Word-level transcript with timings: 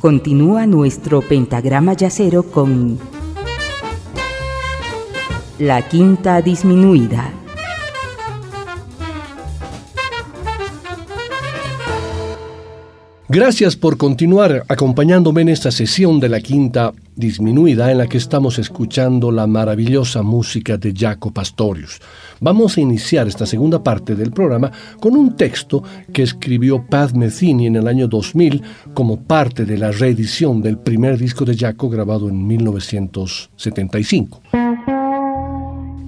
Continúa 0.00 0.66
nuestro 0.66 1.20
pentagrama 1.22 1.92
yacero 1.94 2.44
con 2.44 2.98
la 5.58 5.88
quinta 5.88 6.40
disminuida. 6.40 7.32
Gracias 13.28 13.76
por 13.76 13.98
continuar 13.98 14.64
acompañándome 14.68 15.42
en 15.42 15.50
esta 15.50 15.70
sesión 15.70 16.20
de 16.20 16.28
la 16.30 16.40
quinta 16.40 16.92
disminuida 17.18 17.90
en 17.90 17.98
la 17.98 18.06
que 18.06 18.16
estamos 18.16 18.58
escuchando 18.58 19.30
la 19.30 19.46
maravillosa 19.46 20.22
música 20.22 20.76
de 20.76 20.94
Jaco 20.96 21.32
Pastorius. 21.32 22.00
Vamos 22.40 22.76
a 22.76 22.80
iniciar 22.80 23.26
esta 23.26 23.44
segunda 23.44 23.82
parte 23.82 24.14
del 24.14 24.30
programa 24.30 24.70
con 25.00 25.16
un 25.16 25.36
texto 25.36 25.82
que 26.12 26.22
escribió 26.22 26.86
Pat 26.86 27.12
Metheny 27.12 27.66
en 27.66 27.76
el 27.76 27.88
año 27.88 28.06
2000 28.08 28.62
como 28.94 29.20
parte 29.20 29.64
de 29.64 29.76
la 29.76 29.90
reedición 29.90 30.62
del 30.62 30.78
primer 30.78 31.18
disco 31.18 31.44
de 31.44 31.56
Jaco 31.56 31.90
grabado 31.90 32.28
en 32.28 32.46
1975. 32.46 34.40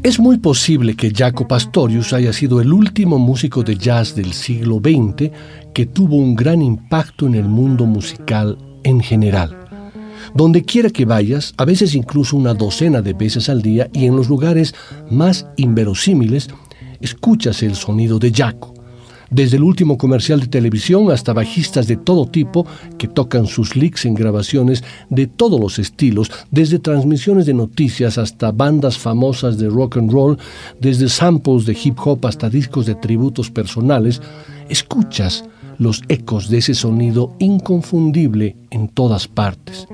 Es 0.03 0.19
muy 0.19 0.39
posible 0.39 0.97
que 0.97 1.13
Jaco 1.15 1.47
Pastorius 1.47 2.15
haya 2.15 2.33
sido 2.33 2.63
el 2.63 2.73
último 2.73 3.19
músico 3.19 3.63
de 3.63 3.77
jazz 3.77 4.15
del 4.15 4.33
siglo 4.33 4.81
XX 4.83 5.31
que 5.75 5.85
tuvo 5.85 6.17
un 6.17 6.35
gran 6.35 6.63
impacto 6.63 7.27
en 7.27 7.35
el 7.35 7.49
mundo 7.49 7.85
musical 7.85 8.57
en 8.83 9.01
general. 9.01 9.60
Donde 10.35 10.63
quiera 10.63 10.91
que 10.91 11.05
vayas, 11.05 11.55
a 11.57 11.65
veces 11.65 11.95
incluso 11.95 12.37
una 12.37 12.55
docena 12.55 13.03
de 13.03 13.13
veces 13.13 13.49
al 13.49 13.63
día 13.63 13.89
y 13.93 14.07
en 14.07 14.17
los 14.17 14.29
lugares 14.29 14.75
más 15.11 15.47
inverosímiles, 15.57 16.49
escuchas 17.01 17.63
el 17.63 17.75
sonido 17.75 18.19
de 18.19 18.33
Jaco 18.33 18.75
desde 19.31 19.57
el 19.57 19.63
último 19.63 19.97
comercial 19.97 20.41
de 20.41 20.49
televisión 20.49 21.11
hasta 21.11 21.33
bajistas 21.33 21.87
de 21.87 21.97
todo 21.97 22.27
tipo 22.27 22.67
que 22.99 23.09
tocan 23.09 23.47
sus 23.47 23.77
licks 23.77 24.05
en 24.05 24.15
grabaciones 24.15 24.85
de 25.09 25.27
todos 25.27 25.61
los 25.61 25.79
estilos, 25.79 26.31
desde 26.51 26.79
transmisiones 26.79 27.47
de 27.47 27.55
noticias 27.55 28.19
hasta 28.19 28.51
bandas 28.51 28.99
famosas 28.99 29.59
de 29.59 29.69
rock 29.69 29.97
and 29.99 30.11
roll, 30.11 30.39
desde 30.81 31.09
samples 31.09 31.65
de 31.65 31.79
hip 31.83 31.99
hop 32.05 32.27
hasta 32.27 32.51
discos 32.51 32.87
de 32.87 32.97
tributos 32.97 33.51
personales, 33.51 34.21
escuchas 34.69 35.45
los 35.79 36.03
ecos 36.09 36.51
de 36.51 36.59
ese 36.59 36.75
sonido 36.75 37.35
inconfundible 37.39 38.57
en 38.71 38.89
todas 38.89 39.29
partes. 39.29 39.87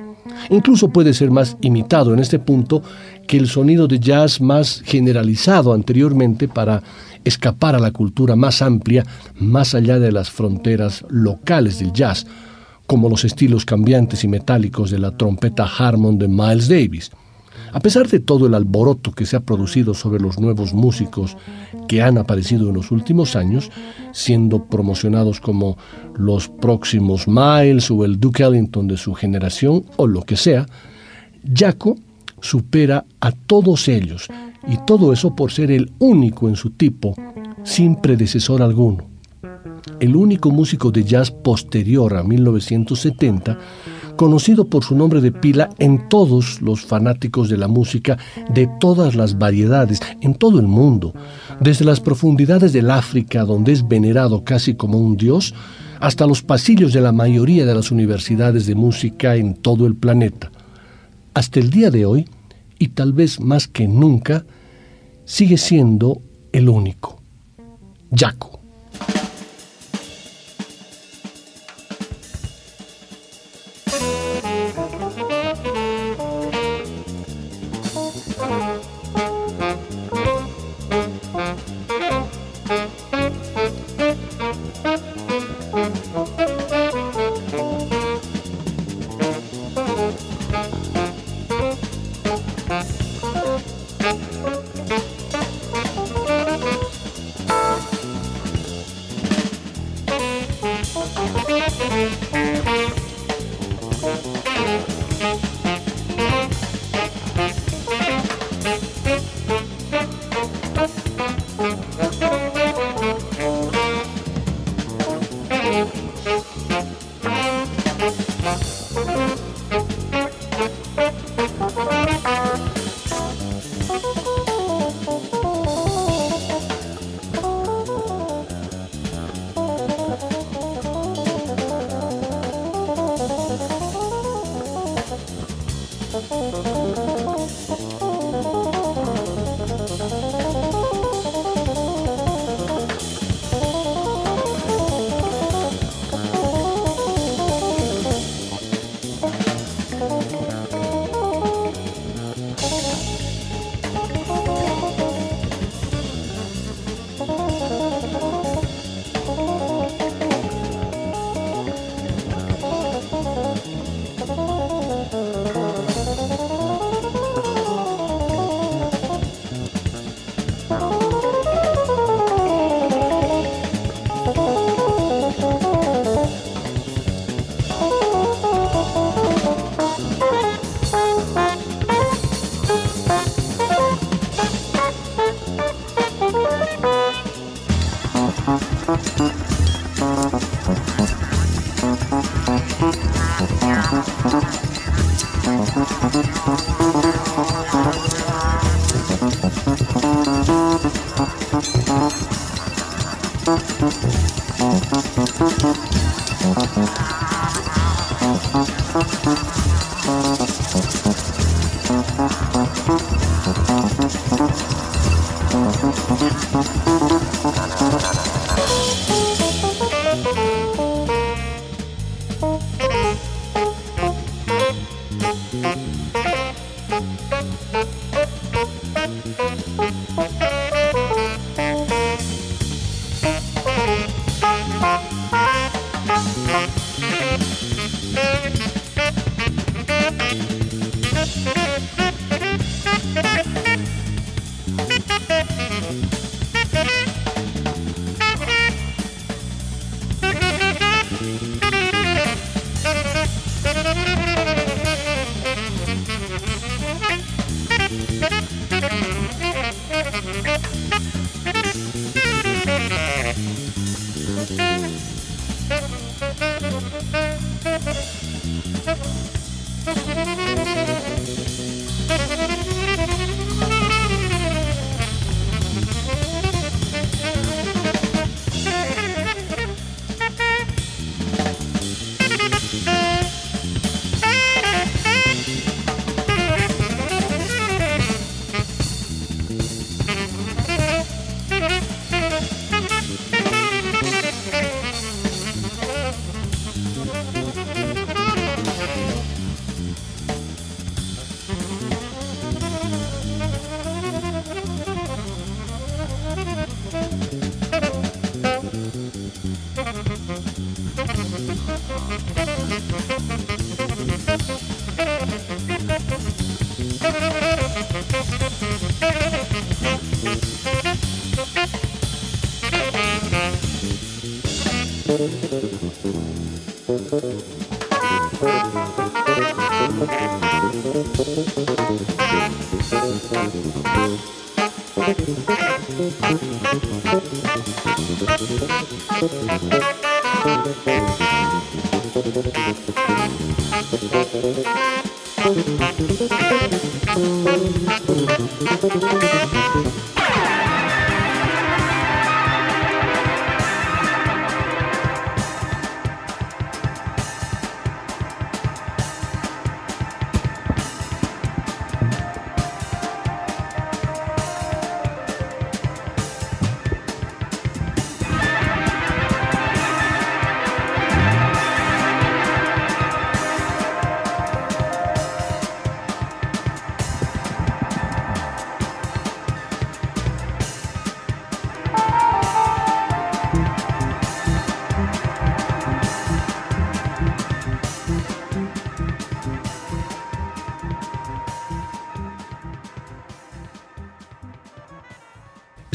Incluso 0.51 0.91
puede 0.91 1.15
ser 1.15 1.31
más 1.31 1.57
imitado 1.61 2.13
en 2.13 2.21
este 2.21 2.39
punto 2.39 2.83
que 3.27 3.37
el 3.37 3.49
sonido 3.49 3.89
de 3.89 3.99
jazz 3.99 4.41
más 4.41 4.83
generalizado 4.85 5.73
anteriormente 5.73 6.49
para 6.49 6.83
escapar 7.25 7.75
a 7.75 7.81
la 7.81 7.91
cultura 7.91 8.37
más 8.37 8.63
amplia, 8.63 9.05
más 9.39 9.75
allá 9.75 9.99
de 9.99 10.13
las 10.13 10.31
fronteras 10.31 11.05
locales 11.09 11.79
del 11.81 11.93
jazz, 11.93 12.27
como 12.87 13.09
los 13.09 13.25
estilos 13.25 13.65
cambiantes 13.65 14.23
y 14.23 14.29
metálicos 14.29 14.91
de 14.91 14.99
la 14.99 15.17
trompeta 15.17 15.65
Harmon 15.67 16.19
de 16.19 16.29
Miles 16.29 16.69
Davis. 16.69 17.11
A 17.77 17.81
pesar 17.81 18.09
de 18.09 18.21
todo 18.21 18.47
el 18.47 18.55
alboroto 18.55 19.13
que 19.13 19.27
se 19.27 19.37
ha 19.37 19.41
producido 19.41 19.93
sobre 19.93 20.19
los 20.19 20.41
nuevos 20.41 20.73
músicos 20.73 21.37
que 21.89 22.01
han 22.01 22.17
aparecido 22.17 22.71
en 22.71 22.75
los 22.75 22.91
últimos 22.91 23.37
años, 23.37 23.71
siendo 24.13 24.65
promocionados 24.65 25.43
como 25.43 25.77
los 26.17 26.49
próximos 26.49 27.29
Miles 27.29 27.91
o 27.91 28.07
el 28.07 28.19
Duke 28.19 28.45
Ellington 28.45 28.89
de 28.89 28.97
su 28.97 29.13
generación 29.13 29.85
o 29.97 30.07
lo 30.07 30.23
que 30.23 30.37
sea, 30.37 30.65
Jaco 31.55 31.97
supera 32.41 33.05
a 33.21 33.33
todos 33.33 33.89
ellos 33.89 34.27
y 34.67 34.79
todo 34.87 35.13
eso 35.13 35.37
por 35.37 35.53
ser 35.53 35.71
el 35.71 35.93
único 35.99 36.49
en 36.49 36.57
su 36.57 36.71
tipo, 36.71 37.15
sin 37.63 37.97
predecesor 37.97 38.63
alguno. 38.63 39.05
El 40.01 40.17
único 40.17 40.51
músico 40.51 40.91
de 40.91 41.05
jazz 41.05 41.31
posterior 41.31 42.17
a 42.17 42.23
1970, 42.23 43.59
conocido 44.17 44.67
por 44.69 44.85
su 44.85 44.97
nombre 44.97 45.21
de 45.21 45.33
pila 45.33 45.71
en 45.79 46.09
todos 46.09 46.61
los 46.63 46.81
fanáticos 46.85 47.49
de 47.49 47.57
la 47.57 47.69
música 47.69 48.19
de 48.53 48.69
todas 48.81 49.15
las 49.15 49.39
variedades, 49.39 50.01
en 50.21 50.35
todo 50.35 50.59
el 50.59 50.67
mundo, 50.67 51.15
desde 51.61 51.85
las 51.85 52.01
profundidades 52.01 52.73
del 52.73 52.91
África, 52.91 53.45
donde 53.45 53.73
es 53.73 53.87
venerado 53.87 54.45
casi 54.45 54.75
como 54.75 54.99
un 54.99 55.17
dios, 55.17 55.55
hasta 56.01 56.27
los 56.27 56.43
pasillos 56.43 56.93
de 56.93 57.01
la 57.01 57.13
mayoría 57.13 57.65
de 57.65 57.75
las 57.75 57.91
universidades 57.91 58.67
de 58.67 58.75
música 58.75 59.37
en 59.37 59.55
todo 59.55 59.87
el 59.87 59.97
planeta. 59.97 60.51
Hasta 61.35 61.61
el 61.61 61.71
día 61.71 61.91
de 61.91 62.07
hoy, 62.07 62.29
y 62.79 62.89
tal 62.89 63.13
vez 63.13 63.41
más 63.41 63.69
que 63.69 63.89
nunca, 63.89 64.45
sigue 65.25 65.59
siendo 65.59 66.21
el 66.53 66.69
único. 66.69 67.21
Jaco. 68.15 68.56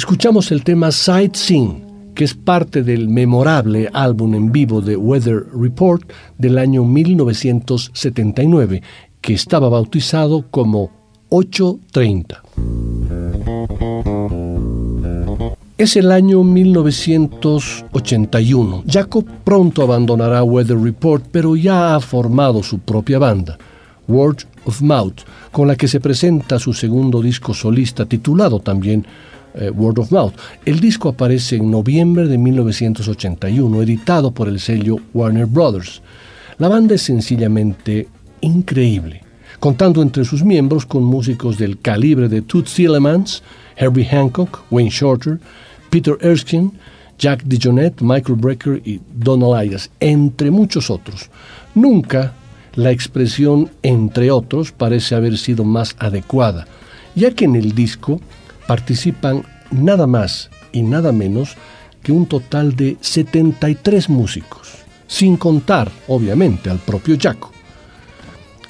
Escuchamos 0.01 0.51
el 0.51 0.63
tema 0.63 0.91
Sightseeing, 0.91 2.13
que 2.15 2.23
es 2.23 2.33
parte 2.33 2.81
del 2.81 3.07
memorable 3.07 3.87
álbum 3.93 4.33
en 4.33 4.51
vivo 4.51 4.81
de 4.81 4.97
Weather 4.97 5.45
Report 5.53 6.01
del 6.39 6.57
año 6.57 6.83
1979, 6.83 8.81
que 9.21 9.35
estaba 9.35 9.69
bautizado 9.69 10.43
como 10.49 10.89
830. 11.29 12.41
Es 15.77 15.95
el 15.95 16.11
año 16.11 16.43
1981. 16.43 18.83
Jacob 18.87 19.25
pronto 19.43 19.83
abandonará 19.83 20.41
Weather 20.41 20.79
Report, 20.79 21.23
pero 21.31 21.55
ya 21.55 21.95
ha 21.95 21.99
formado 21.99 22.63
su 22.63 22.79
propia 22.79 23.19
banda, 23.19 23.59
Word 24.07 24.47
of 24.65 24.81
Mouth, 24.81 25.19
con 25.51 25.67
la 25.67 25.75
que 25.75 25.87
se 25.87 25.99
presenta 25.99 26.57
su 26.57 26.73
segundo 26.73 27.21
disco 27.21 27.53
solista 27.53 28.07
titulado 28.07 28.61
también 28.61 29.05
eh, 29.53 29.69
Word 29.69 29.99
of 29.99 30.11
Mouth. 30.11 30.33
El 30.65 30.79
disco 30.79 31.09
aparece 31.09 31.57
en 31.57 31.69
noviembre 31.69 32.27
de 32.27 32.37
1981, 32.37 33.81
editado 33.81 34.31
por 34.31 34.47
el 34.47 34.59
sello 34.59 34.97
Warner 35.13 35.45
Brothers. 35.45 36.01
La 36.57 36.67
banda 36.67 36.95
es 36.95 37.01
sencillamente 37.01 38.07
increíble, 38.41 39.23
contando 39.59 40.01
entre 40.01 40.25
sus 40.25 40.43
miembros 40.43 40.85
con 40.85 41.03
músicos 41.03 41.57
del 41.57 41.79
calibre 41.79 42.29
de 42.29 42.41
Toots 42.41 42.73
Thielemans, 42.73 43.43
Herbie 43.77 44.05
Hancock, 44.05 44.63
Wayne 44.69 44.89
Shorter, 44.89 45.39
Peter 45.89 46.17
Erskine, 46.21 46.71
Jack 47.17 47.43
DeJohnette, 47.43 48.01
Michael 48.01 48.37
Brecker 48.37 48.81
y 48.83 48.99
Don 49.13 49.43
Elias, 49.43 49.89
entre 49.99 50.49
muchos 50.49 50.89
otros. 50.89 51.29
Nunca 51.75 52.33
la 52.75 52.91
expresión 52.91 53.69
entre 53.83 54.31
otros 54.31 54.71
parece 54.71 55.15
haber 55.15 55.37
sido 55.37 55.63
más 55.63 55.95
adecuada, 55.99 56.67
ya 57.15 57.31
que 57.31 57.45
en 57.45 57.55
el 57.55 57.75
disco 57.75 58.19
participan 58.71 59.43
nada 59.69 60.07
más 60.07 60.49
y 60.71 60.81
nada 60.81 61.11
menos 61.11 61.57
que 62.01 62.13
un 62.13 62.25
total 62.25 62.73
de 62.73 62.95
73 63.01 64.07
músicos, 64.07 64.69
sin 65.07 65.35
contar, 65.35 65.91
obviamente, 66.07 66.69
al 66.69 66.79
propio 66.79 67.17
Jaco. 67.19 67.51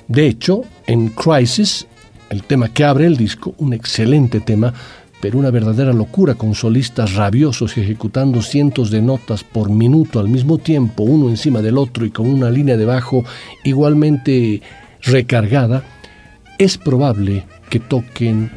De 0.08 0.26
hecho, 0.26 0.64
en 0.88 1.10
Crisis, 1.10 1.86
el 2.32 2.42
tema 2.46 2.74
que 2.74 2.84
abre 2.84 3.06
el 3.06 3.16
disco, 3.16 3.54
un 3.60 3.74
excelente 3.74 4.40
tema, 4.40 4.74
pero 5.22 5.38
una 5.38 5.52
verdadera 5.52 5.94
locura 5.94 6.34
con 6.34 6.56
solistas 6.56 7.14
rabiosos 7.14 7.78
ejecutando 7.78 8.42
cientos 8.42 8.90
de 8.90 9.04
notas 9.04 9.44
por 9.44 9.70
minuto 9.70 10.20
al 10.20 10.30
mismo 10.30 10.58
tiempo, 10.58 11.04
uno 11.04 11.30
encima 11.30 11.62
del 11.62 11.78
otro 11.78 12.08
y 12.08 12.10
con 12.10 12.26
una 12.26 12.50
línea 12.50 12.76
de 12.76 12.86
bajo 12.86 13.24
igualmente 13.64 14.64
recargada, 15.04 15.84
es 16.58 16.80
probable 16.80 17.44
que 17.70 17.80
toquen 17.80 18.50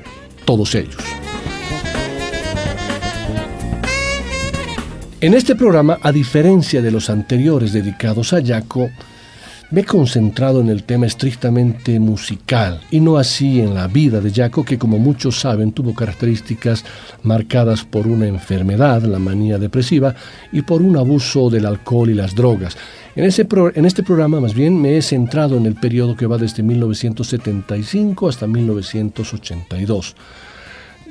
todos 0.46 0.74
ellos. 0.74 1.04
En 5.20 5.32
este 5.32 5.54
programa, 5.54 5.98
a 6.02 6.12
diferencia 6.12 6.82
de 6.82 6.90
los 6.90 7.08
anteriores 7.08 7.72
dedicados 7.72 8.32
a 8.32 8.44
Jaco, 8.44 8.90
me 9.70 9.80
he 9.80 9.84
concentrado 9.84 10.60
en 10.60 10.68
el 10.68 10.84
tema 10.84 11.06
estrictamente 11.06 11.98
musical 11.98 12.80
y 12.90 13.00
no 13.00 13.16
así 13.16 13.60
en 13.60 13.74
la 13.74 13.86
vida 13.86 14.20
de 14.20 14.30
Jaco, 14.30 14.64
que 14.64 14.78
como 14.78 14.98
muchos 14.98 15.40
saben 15.40 15.72
tuvo 15.72 15.94
características 15.94 16.84
marcadas 17.22 17.84
por 17.84 18.06
una 18.06 18.26
enfermedad, 18.26 19.02
la 19.02 19.18
manía 19.18 19.58
depresiva, 19.58 20.14
y 20.52 20.62
por 20.62 20.82
un 20.82 20.96
abuso 20.96 21.48
del 21.48 21.66
alcohol 21.66 22.10
y 22.10 22.14
las 22.14 22.34
drogas. 22.34 22.76
En, 23.16 23.24
en 23.24 23.84
este 23.86 24.02
programa 24.02 24.40
más 24.40 24.52
bien 24.52 24.80
me 24.80 24.98
he 24.98 25.02
centrado 25.02 25.56
en 25.56 25.64
el 25.64 25.74
periodo 25.74 26.16
que 26.16 26.26
va 26.26 26.36
desde 26.36 26.62
1975 26.62 28.28
hasta 28.28 28.46
1982 28.46 30.16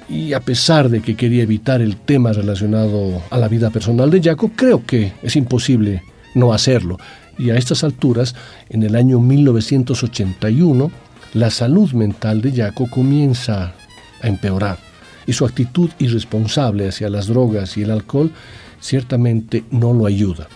y 0.10 0.33
a 0.33 0.39
pesar 0.39 0.89
de 0.89 1.01
que 1.01 1.15
quería 1.15 1.43
evitar 1.43 1.81
el 1.81 1.98
tema 1.98 2.33
relacionado 2.33 3.22
a 3.29 3.38
la 3.38 3.48
vida 3.48 3.69
personal 3.69 4.10
de 4.10 4.22
Jaco, 4.22 4.51
creo 4.55 4.86
que 4.86 5.13
es 5.22 5.36
imposible 5.36 6.03
no 6.36 6.53
hacerlo. 6.53 6.98
Y 7.38 7.50
a 7.50 7.55
estas 7.55 7.83
alturas, 7.83 8.36
en 8.69 8.83
el 8.83 8.95
año 8.95 9.19
1981, 9.19 10.91
la 11.33 11.50
salud 11.50 11.91
mental 11.93 12.41
de 12.41 12.51
Jaco 12.51 12.89
comienza 12.89 13.74
a 14.22 14.27
empeorar 14.27 14.77
y 15.25 15.33
su 15.33 15.45
actitud 15.45 15.89
irresponsable 16.00 16.88
hacia 16.88 17.10
las 17.10 17.27
drogas 17.27 17.77
y 17.77 17.83
el 17.83 17.91
alcohol 17.91 18.31
ciertamente 18.79 19.63
no 19.72 19.93
lo 19.93 20.05
ayuda. 20.05 20.48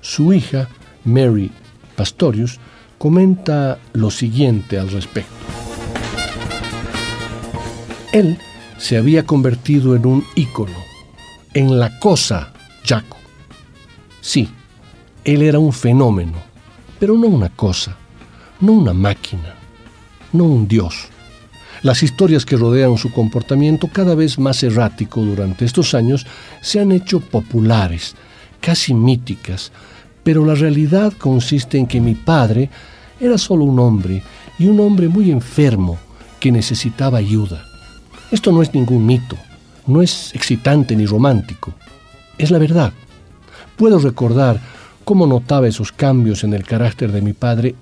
Su 0.00 0.32
hija, 0.32 0.68
Mary 1.04 1.50
Pastorius, 1.96 2.58
comenta 2.98 3.78
lo 3.92 4.10
siguiente 4.10 4.78
al 4.78 4.90
respecto. 4.90 5.32
Él 8.12 8.38
se 8.84 8.98
había 8.98 9.24
convertido 9.24 9.96
en 9.96 10.04
un 10.04 10.22
ícono, 10.34 10.76
en 11.54 11.78
la 11.78 11.98
cosa 11.98 12.52
Jaco. 12.84 13.16
Sí, 14.20 14.46
él 15.24 15.40
era 15.40 15.58
un 15.58 15.72
fenómeno, 15.72 16.34
pero 17.00 17.16
no 17.16 17.28
una 17.28 17.48
cosa, 17.48 17.96
no 18.60 18.72
una 18.72 18.92
máquina, 18.92 19.54
no 20.34 20.44
un 20.44 20.68
dios. 20.68 21.06
Las 21.80 22.02
historias 22.02 22.44
que 22.44 22.58
rodean 22.58 22.98
su 22.98 23.10
comportamiento 23.10 23.88
cada 23.88 24.14
vez 24.14 24.38
más 24.38 24.62
errático 24.62 25.22
durante 25.22 25.64
estos 25.64 25.94
años 25.94 26.26
se 26.60 26.78
han 26.78 26.92
hecho 26.92 27.20
populares, 27.20 28.14
casi 28.60 28.92
míticas, 28.92 29.72
pero 30.22 30.44
la 30.44 30.56
realidad 30.56 31.14
consiste 31.14 31.78
en 31.78 31.86
que 31.86 32.02
mi 32.02 32.14
padre 32.14 32.68
era 33.18 33.38
solo 33.38 33.64
un 33.64 33.78
hombre 33.78 34.22
y 34.58 34.66
un 34.66 34.78
hombre 34.80 35.08
muy 35.08 35.30
enfermo 35.30 35.96
que 36.38 36.52
necesitaba 36.52 37.16
ayuda. 37.16 37.64
Esto 38.34 38.50
no 38.50 38.62
es 38.62 38.74
ningún 38.74 39.06
mito, 39.06 39.36
no 39.86 40.02
es 40.02 40.34
excitante 40.34 40.96
ni 40.96 41.06
romántico, 41.06 41.72
es 42.36 42.50
la 42.50 42.58
verdad. 42.58 42.92
Puedo 43.76 44.00
recordar 44.00 44.60
cómo 45.04 45.24
notaba 45.24 45.68
esos 45.68 45.92
cambios 45.92 46.42
en 46.42 46.52
el 46.52 46.64
carácter 46.64 47.12
de 47.12 47.22
mi 47.22 47.32
padre 47.32 47.76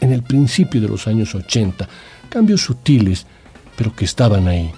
en 0.00 0.10
el 0.10 0.22
principio 0.22 0.80
de 0.80 0.88
los 0.88 1.06
años 1.06 1.34
80, 1.34 1.86
cambios 2.30 2.62
sutiles, 2.62 3.26
pero 3.76 3.94
que 3.94 4.06
estaban 4.06 4.48
ahí. 4.48 4.72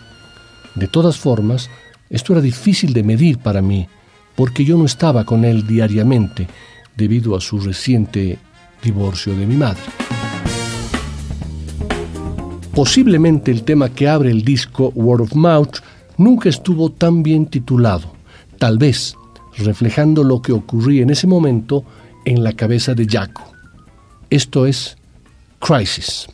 De 0.75 0.89
todas 0.89 1.19
formas, 1.19 1.71
esto 2.11 2.33
era 2.33 2.43
difícil 2.43 2.93
de 2.93 3.05
medir 3.05 3.39
para 3.39 3.63
mí, 3.63 3.87
porque 4.35 4.65
yo 4.65 4.77
no 4.77 4.87
estaba 4.87 5.25
con 5.25 5.45
él 5.45 5.65
diariamente 5.65 6.49
debido 6.97 7.37
a 7.37 7.41
su 7.41 7.61
reciente 7.61 8.41
divorcio 8.83 9.37
de 9.37 9.47
mi 9.47 9.55
madre. 9.55 9.83
Posiblemente 12.75 13.51
el 13.51 13.65
tema 13.65 13.91
que 13.91 14.09
abre 14.09 14.31
el 14.31 14.45
disco 14.45 14.93
Word 14.95 15.21
of 15.23 15.35
Mouth 15.35 15.81
nunca 16.17 16.49
estuvo 16.49 16.91
tan 16.91 17.23
bien 17.23 17.47
titulado, 17.47 18.13
tal 18.59 18.79
vez 18.79 19.15
reflejando 19.59 20.25
lo 20.25 20.41
que 20.41 20.53
ocurría 20.53 21.03
en 21.03 21.11
ese 21.11 21.27
momento 21.27 21.85
en 22.25 22.43
la 22.43 22.55
cabeza 22.55 22.95
de 22.95 23.07
Jaco. 23.07 23.43
Esto 24.31 24.67
es 24.67 24.97
Crisis. 25.59 26.29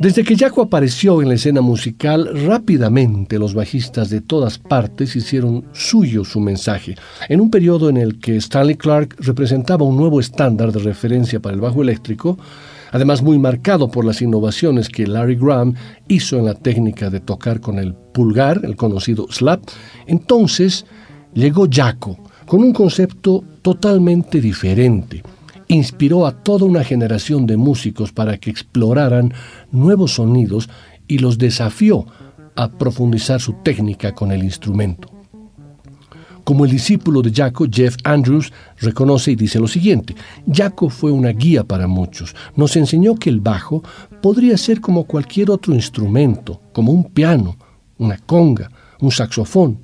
Desde 0.00 0.24
que 0.24 0.34
Jaco 0.34 0.62
apareció 0.62 1.20
en 1.20 1.28
la 1.28 1.34
escena 1.34 1.60
musical, 1.60 2.30
rápidamente 2.46 3.38
los 3.38 3.52
bajistas 3.52 4.08
de 4.08 4.22
todas 4.22 4.56
partes 4.56 5.14
hicieron 5.14 5.66
suyo 5.74 6.24
su 6.24 6.40
mensaje, 6.40 6.94
en 7.28 7.38
un 7.38 7.50
periodo 7.50 7.90
en 7.90 7.98
el 7.98 8.18
que 8.18 8.36
Stanley 8.36 8.76
Clark 8.76 9.16
representaba 9.18 9.84
un 9.84 9.98
nuevo 9.98 10.18
estándar 10.18 10.72
de 10.72 10.78
referencia 10.78 11.38
para 11.40 11.54
el 11.54 11.60
bajo 11.60 11.82
eléctrico, 11.82 12.38
además 12.92 13.20
muy 13.20 13.38
marcado 13.38 13.90
por 13.90 14.06
las 14.06 14.22
innovaciones 14.22 14.88
que 14.88 15.06
Larry 15.06 15.36
Graham 15.36 15.74
hizo 16.08 16.38
en 16.38 16.46
la 16.46 16.54
técnica 16.54 17.10
de 17.10 17.20
tocar 17.20 17.60
con 17.60 17.78
el 17.78 17.92
pulgar, 17.92 18.62
el 18.64 18.76
conocido 18.76 19.26
slap, 19.30 19.64
entonces 20.06 20.86
llegó 21.34 21.68
Jaco 21.70 22.16
con 22.46 22.62
un 22.62 22.72
concepto 22.72 23.44
totalmente 23.60 24.40
diferente 24.40 25.22
inspiró 25.74 26.26
a 26.26 26.32
toda 26.32 26.66
una 26.66 26.82
generación 26.82 27.46
de 27.46 27.56
músicos 27.56 28.12
para 28.12 28.38
que 28.38 28.50
exploraran 28.50 29.32
nuevos 29.70 30.14
sonidos 30.14 30.68
y 31.06 31.18
los 31.18 31.38
desafió 31.38 32.06
a 32.56 32.70
profundizar 32.70 33.40
su 33.40 33.54
técnica 33.62 34.12
con 34.12 34.32
el 34.32 34.42
instrumento. 34.42 35.08
Como 36.42 36.64
el 36.64 36.72
discípulo 36.72 37.22
de 37.22 37.32
Jaco, 37.32 37.66
Jeff 37.70 37.96
Andrews 38.02 38.52
reconoce 38.80 39.30
y 39.30 39.36
dice 39.36 39.60
lo 39.60 39.68
siguiente, 39.68 40.16
Jaco 40.52 40.88
fue 40.88 41.12
una 41.12 41.30
guía 41.30 41.62
para 41.62 41.86
muchos, 41.86 42.34
nos 42.56 42.74
enseñó 42.74 43.14
que 43.14 43.30
el 43.30 43.40
bajo 43.40 43.84
podría 44.20 44.56
ser 44.56 44.80
como 44.80 45.04
cualquier 45.04 45.50
otro 45.50 45.72
instrumento, 45.74 46.60
como 46.72 46.90
un 46.90 47.04
piano, 47.04 47.56
una 47.98 48.18
conga, 48.18 48.70
un 49.00 49.12
saxofón. 49.12 49.78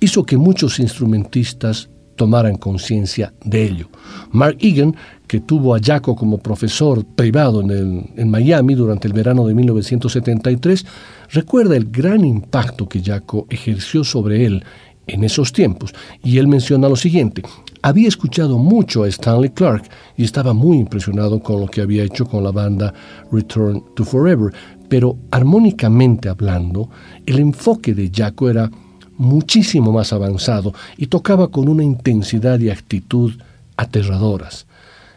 Hizo 0.00 0.24
que 0.24 0.36
muchos 0.36 0.78
instrumentistas 0.78 1.88
tomaran 2.16 2.56
conciencia 2.56 3.32
de 3.44 3.64
ello. 3.64 3.88
Mark 4.30 4.56
Egan 4.60 4.94
que 5.26 5.40
tuvo 5.40 5.74
a 5.74 5.80
Jaco 5.82 6.14
como 6.14 6.38
profesor 6.38 7.04
privado 7.04 7.62
en, 7.62 8.10
en, 8.16 8.30
Miami 8.30 8.74
durante 8.74 9.08
el 9.08 9.14
verano 9.14 9.46
de 9.46 9.54
1973, 9.54 10.84
recuerda 11.30 11.74
el 11.74 11.90
gran 11.90 12.22
impacto 12.24 12.86
que 12.86 13.02
Jaco 13.02 13.46
ejerció 13.48 14.04
sobre 14.04 14.44
él 14.44 14.62
en 15.06 15.24
esos 15.24 15.52
tiempos. 15.52 15.94
Y 16.22 16.36
él 16.36 16.48
menciona 16.48 16.88
lo 16.88 16.96
siguiente, 16.96 17.42
había 17.82 18.08
escuchado 18.08 18.58
mucho 18.58 19.02
a 19.02 19.08
Stanley 19.08 19.50
Clark 19.50 19.84
y 20.16 20.24
estaba 20.24 20.52
muy 20.52 20.78
impresionado 20.78 21.40
con 21.40 21.60
lo 21.60 21.66
que 21.66 21.80
había 21.80 22.04
hecho 22.04 22.26
con 22.26 22.44
la 22.44 22.52
banda 22.52 22.94
Return 23.32 23.82
to 23.96 24.04
Forever, 24.04 24.52
pero 24.88 25.16
armónicamente 25.30 26.28
hablando, 26.28 26.90
el 27.26 27.38
enfoque 27.38 27.94
de 27.94 28.10
Jaco 28.14 28.50
era 28.50 28.70
muchísimo 29.22 29.92
más 29.92 30.12
avanzado 30.12 30.74
y 30.96 31.06
tocaba 31.06 31.48
con 31.48 31.68
una 31.68 31.84
intensidad 31.84 32.58
y 32.60 32.70
actitud 32.70 33.32
aterradoras. 33.76 34.66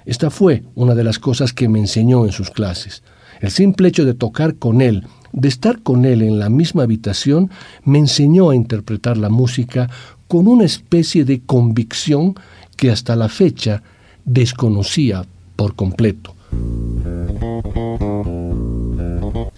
Esta 0.06 0.30
fue 0.30 0.64
una 0.76 0.96
de 0.96 1.04
las 1.04 1.20
cosas 1.20 1.52
que 1.52 1.68
me 1.68 1.80
enseñó 1.80 2.26
en 2.26 2.32
sus 2.32 2.52
clases. 2.52 3.04
El 3.42 3.52
simple 3.52 3.88
hecho 3.90 4.06
de 4.06 4.14
tocar 4.14 4.56
con 4.56 4.82
él, 4.82 5.06
de 5.34 5.48
estar 5.50 5.82
con 5.82 6.06
él 6.06 6.22
en 6.22 6.40
la 6.40 6.50
misma 6.50 6.84
habitación, 6.84 7.50
me 7.84 8.00
enseñó 8.00 8.52
a 8.52 8.56
interpretar 8.56 9.18
la 9.18 9.30
música 9.30 9.90
con 10.28 10.48
una 10.48 10.64
especie 10.64 11.26
de 11.26 11.42
convicción 11.42 12.36
que 12.78 12.92
hasta 12.92 13.16
la 13.16 13.30
fecha 13.30 13.84
desconocía 14.24 15.26
por 15.56 15.76
completo. 15.76 16.36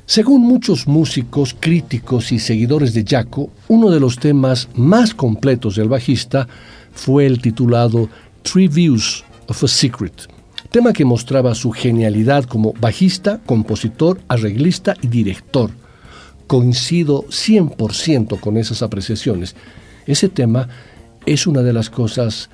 Según 0.08 0.42
muchos 0.42 0.88
músicos, 0.88 1.56
críticos 1.60 2.32
y 2.32 2.40
seguidores 2.40 2.96
de 2.96 3.06
Jaco, 3.08 3.52
uno 3.68 3.92
de 3.92 4.00
los 4.00 4.18
temas 4.18 4.68
más 4.74 5.14
completos 5.14 5.76
del 5.76 5.90
bajista 5.90 6.48
fue 6.94 7.28
el 7.28 7.40
titulado 7.40 8.10
Three 8.42 8.68
Views 8.68 9.24
of 9.48 9.64
a 9.64 9.68
Secret 9.68 10.28
tema 10.70 10.94
que 10.94 11.06
mostraba 11.06 11.56
su 11.56 11.72
genialidad 11.72 12.44
como 12.44 12.74
bajista, 12.74 13.40
compositor, 13.46 14.20
arreglista 14.28 14.96
y 15.02 15.08
director. 15.08 15.72
Coincido 16.46 17.24
100% 17.26 18.40
con 18.40 18.58
esas 18.58 18.82
apreciaciones. 18.82 19.56
Ese 20.06 20.30
tema 20.30 20.70
es 21.26 21.48
una 21.48 21.62
de 21.62 21.74
las 21.74 21.90
cosas 21.90 22.50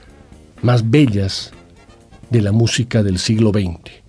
más 0.61 0.89
bellas 0.89 1.51
de 2.29 2.41
la 2.41 2.51
música 2.51 3.03
del 3.03 3.19
siglo 3.19 3.51
XX. 3.51 4.02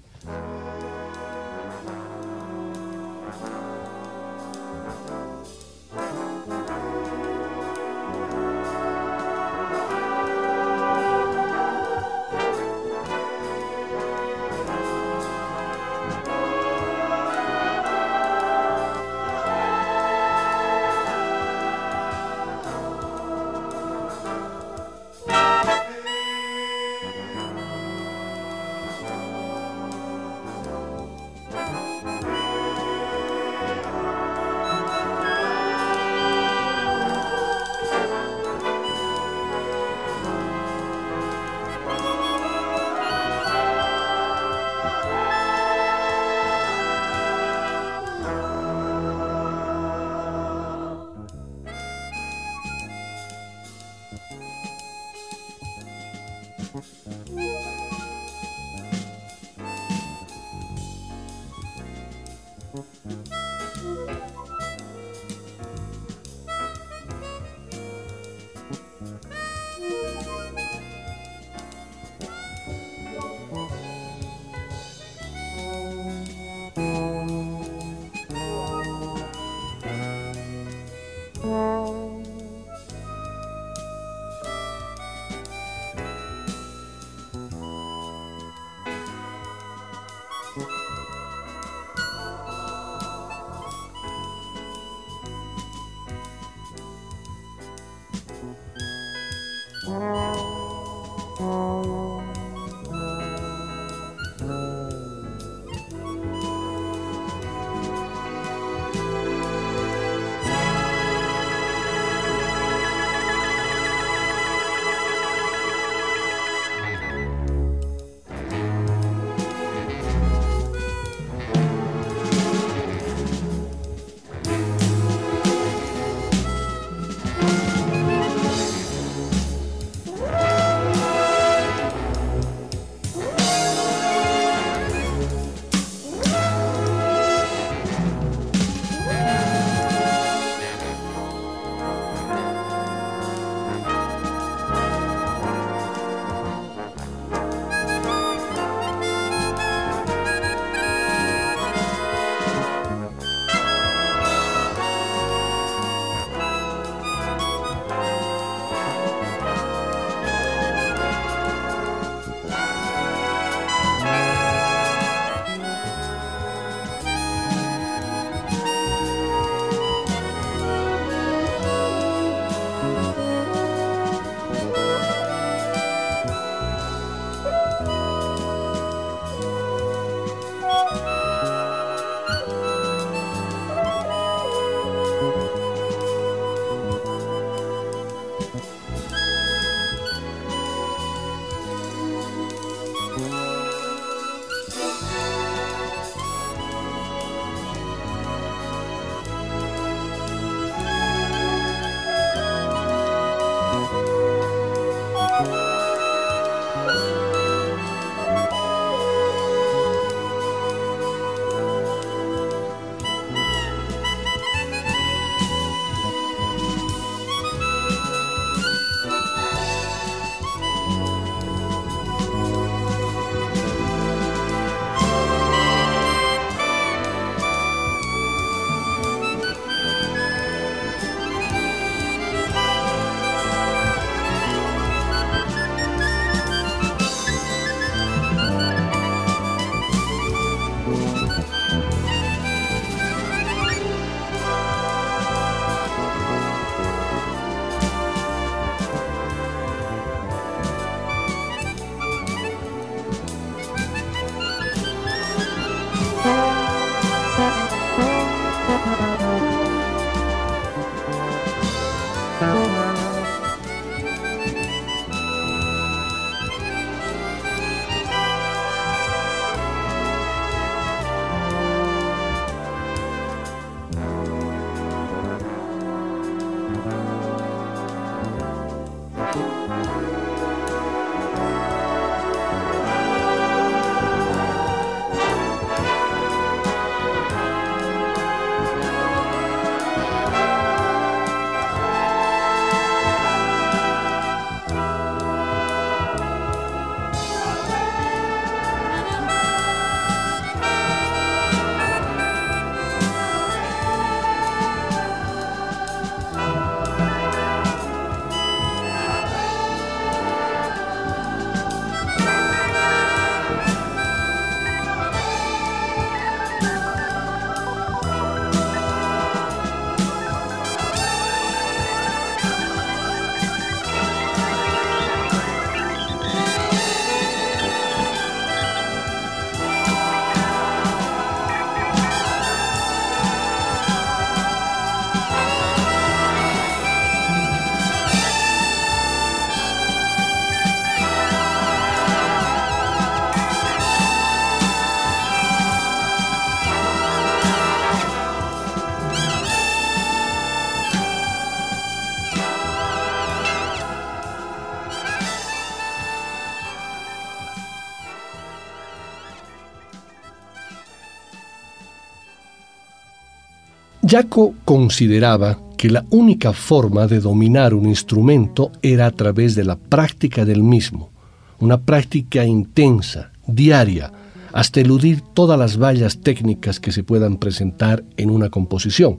Jaco 364.14 364.54
consideraba 364.64 365.58
que 365.76 365.90
la 365.90 366.04
única 366.10 366.52
forma 366.52 367.08
de 367.08 367.18
dominar 367.18 367.74
un 367.74 367.88
instrumento 367.88 368.70
era 368.80 369.06
a 369.06 369.10
través 369.10 369.56
de 369.56 369.64
la 369.64 369.74
práctica 369.74 370.44
del 370.44 370.62
mismo, 370.62 371.10
una 371.58 371.80
práctica 371.80 372.44
intensa, 372.44 373.32
diaria, 373.48 374.12
hasta 374.52 374.80
eludir 374.80 375.20
todas 375.20 375.58
las 375.58 375.78
vallas 375.78 376.20
técnicas 376.20 376.78
que 376.78 376.92
se 376.92 377.02
puedan 377.02 377.38
presentar 377.38 378.04
en 378.16 378.30
una 378.30 378.50
composición. 378.50 379.18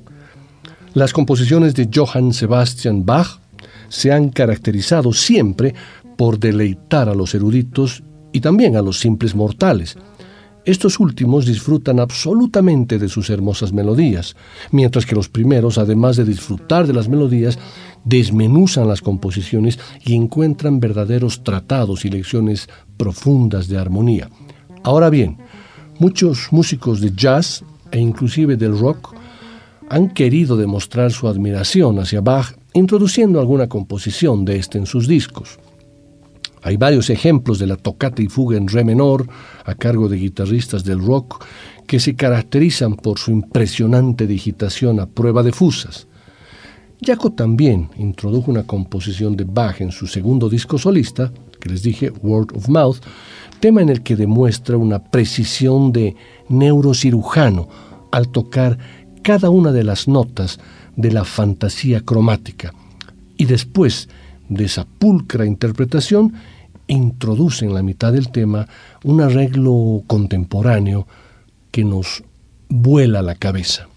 Las 0.93 1.11
composiciones 1.11 1.75
de 1.75 1.89
Johann 1.93 2.31
Sebastian 2.31 3.05
Bach 3.05 3.41
se 3.89 4.13
han 4.13 4.29
caracterizado 4.29 5.11
siempre 5.11 5.75
por 6.15 6.39
deleitar 6.39 7.09
a 7.09 7.15
los 7.15 7.35
eruditos 7.35 8.01
y 8.31 8.39
también 8.39 8.77
a 8.77 8.81
los 8.81 9.01
simples 9.01 9.35
mortales. 9.35 9.97
Estos 10.65 10.99
últimos 10.99 11.45
disfrutan 11.45 11.99
absolutamente 11.99 12.97
de 12.97 13.07
sus 13.07 13.29
hermosas 13.29 13.71
melodías, 13.71 14.35
mientras 14.71 15.05
que 15.05 15.13
los 15.13 15.29
primeros, 15.29 15.77
además 15.77 16.17
de 16.17 16.25
disfrutar 16.25 16.87
de 16.87 16.93
las 16.93 17.07
melodías, 17.07 17.59
desmenuzan 18.03 18.87
las 18.87 19.01
composiciones 19.01 19.79
y 20.03 20.15
encuentran 20.15 20.79
verdaderos 20.79 21.43
tratados 21.43 22.03
y 22.03 22.09
lecciones 22.09 22.67
profundas 22.97 23.67
de 23.67 23.77
armonía. 23.77 24.29
Ahora 24.83 25.11
bien, 25.11 25.37
muchos 25.99 26.47
músicos 26.51 26.99
de 26.99 27.11
jazz 27.15 27.63
e 27.91 27.99
inclusive 27.99 28.57
del 28.57 28.77
rock 28.77 29.13
han 29.87 30.09
querido 30.09 30.57
demostrar 30.57 31.11
su 31.11 31.27
admiración 31.27 31.99
hacia 31.99 32.21
Bach 32.21 32.55
introduciendo 32.73 33.39
alguna 33.39 33.69
composición 33.69 34.45
de 34.45 34.57
este 34.57 34.79
en 34.79 34.87
sus 34.87 35.07
discos. 35.07 35.59
Hay 36.65 36.77
varios 36.77 37.11
ejemplos 37.11 37.59
de 37.59 37.67
la 37.67 37.77
tocata 37.77 38.23
y 38.23 38.27
fuga 38.27 38.57
en 38.57 38.67
re 38.67 38.83
menor 38.83 39.27
a 39.65 39.75
cargo 39.75 40.09
de 40.09 40.17
guitarristas 40.17 40.83
del 40.83 40.97
rock 40.99 41.45
que 41.85 41.99
se 41.99 42.15
caracterizan 42.15 42.95
por 42.95 43.19
su 43.19 43.29
impresionante 43.29 44.25
digitación 44.25 44.99
a 44.99 45.05
prueba 45.05 45.43
de 45.43 45.51
fusas. 45.51 46.07
Jaco 46.99 47.33
también 47.33 47.89
introdujo 47.97 48.49
una 48.49 48.63
composición 48.63 49.35
de 49.35 49.43
Bach 49.43 49.79
en 49.79 49.91
su 49.91 50.07
segundo 50.07 50.49
disco 50.49 50.79
solista, 50.79 51.31
que 51.59 51.69
les 51.69 51.83
dije 51.83 52.11
Word 52.23 52.57
of 52.57 52.67
Mouth, 52.67 52.97
tema 53.59 53.83
en 53.83 53.89
el 53.89 54.01
que 54.01 54.15
demuestra 54.15 54.75
una 54.75 55.03
precisión 55.03 55.91
de 55.91 56.15
neurocirujano 56.49 57.69
al 58.11 58.29
tocar 58.29 58.79
cada 59.21 59.51
una 59.51 59.71
de 59.71 59.83
las 59.83 60.07
notas 60.07 60.59
de 60.95 61.11
la 61.11 61.25
fantasía 61.25 62.01
cromática 62.01 62.73
y 63.37 63.45
después 63.45 64.09
de 64.49 64.65
esa 64.65 64.85
pulcra 64.85 65.45
interpretación 65.45 66.33
introduce 66.87 67.65
en 67.65 67.73
la 67.73 67.81
mitad 67.81 68.13
del 68.13 68.31
tema 68.31 68.67
un 69.03 69.21
arreglo 69.21 70.03
contemporáneo 70.07 71.07
que 71.71 71.83
nos 71.83 72.23
vuela 72.69 73.21
la 73.21 73.35
cabeza. 73.35 73.87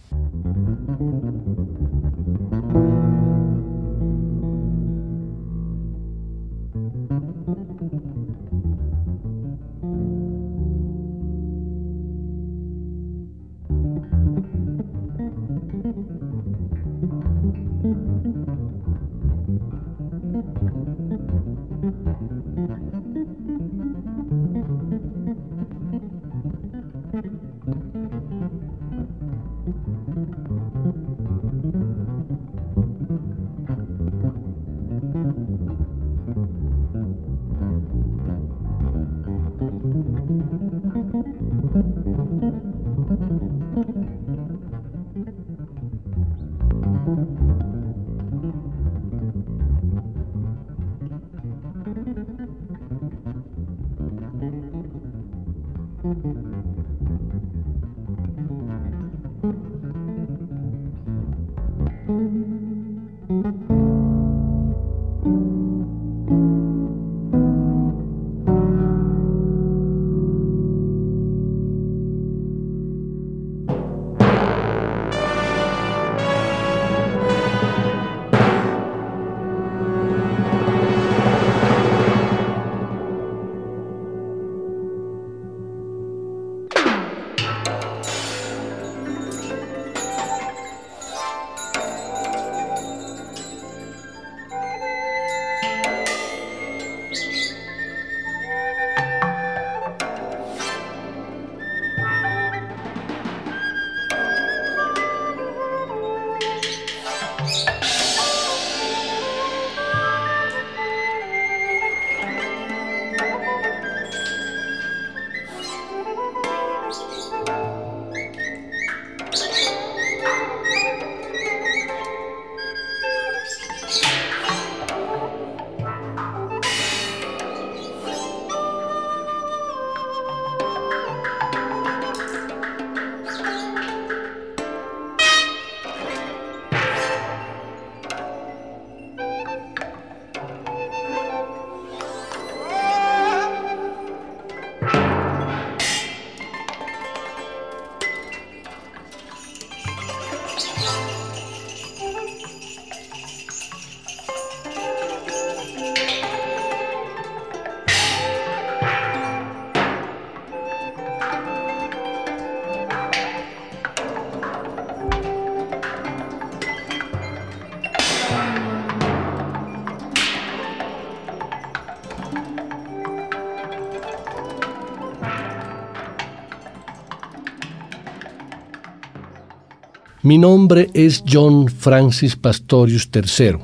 Mi 180.29 180.37
nombre 180.37 180.91
es 180.93 181.25
John 181.27 181.69
Francis 181.69 182.37
Pastorius 182.37 183.09
III 183.15 183.57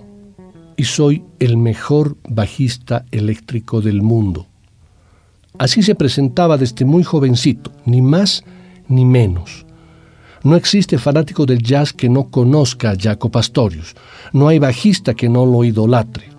y 0.79 0.85
soy 0.85 1.23
el 1.39 1.59
mejor 1.59 2.17
bajista 2.27 3.05
eléctrico 3.11 3.83
del 3.83 4.01
mundo. 4.01 4.47
Así 5.59 5.83
se 5.83 5.95
presentaba 5.95 6.57
desde 6.57 6.87
muy 6.87 7.05
jovencito, 7.05 7.71
ni 7.85 8.01
más 8.01 8.45
ni 8.89 9.05
menos. 9.05 9.67
No 10.43 10.57
existe 10.57 10.97
fanático 10.97 11.45
del 11.45 11.63
jazz 11.63 11.93
que 11.93 12.09
no 12.09 12.31
conozca 12.31 12.93
a 12.93 12.97
Jaco 12.99 13.31
Pastorius. 13.31 13.95
No 14.33 14.49
hay 14.49 14.59
bajista 14.59 15.13
que 15.13 15.29
no 15.29 15.45
lo 15.45 15.65
idolatre. 15.65 16.31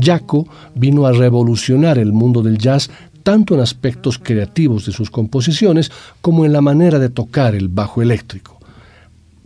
Jaco 0.00 0.46
vino 0.76 1.06
a 1.06 1.12
revolucionar 1.12 1.98
el 1.98 2.12
mundo 2.12 2.40
del 2.44 2.56
jazz 2.56 2.88
tanto 3.24 3.54
en 3.54 3.62
aspectos 3.62 4.16
creativos 4.16 4.86
de 4.86 4.92
sus 4.92 5.10
composiciones 5.10 5.90
como 6.20 6.44
en 6.44 6.52
la 6.52 6.60
manera 6.60 7.00
de 7.00 7.08
tocar 7.08 7.56
el 7.56 7.66
bajo 7.66 8.00
eléctrico 8.00 8.59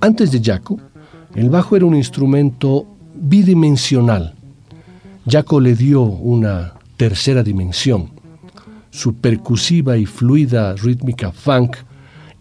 Antes 0.05 0.31
de 0.31 0.43
Jaco, 0.43 0.79
el 1.35 1.49
bajo 1.49 1.77
era 1.77 1.87
un 1.87 1.97
instrumento 1.97 2.87
bidimensional. 3.15 4.35
Jaco 5.27 5.59
le 5.59 5.75
dio 5.75 6.03
una 6.03 6.75
tercera 6.99 7.43
dimensión. 7.43 8.11
Su 8.91 9.15
percusiva 9.15 9.97
y 9.97 10.05
fluida 10.05 10.75
rítmica 10.75 11.33
funk, 11.33 11.79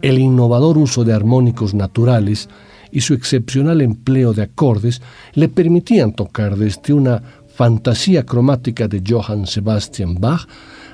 el 0.02 0.18
innovador 0.18 0.76
uso 0.76 1.04
de 1.04 1.14
armónicos 1.14 1.72
naturales 1.72 2.50
y 2.92 3.00
su 3.00 3.14
excepcional 3.14 3.80
empleo 3.80 4.34
de 4.34 4.42
acordes 4.42 5.00
le 5.32 5.48
permitían 5.48 6.12
tocar 6.12 6.58
desde 6.58 6.92
una 6.92 7.22
fantasía 7.48 8.26
cromática 8.26 8.88
de 8.88 9.02
Johann 9.08 9.46
Sebastian 9.46 10.16
Bach 10.16 10.46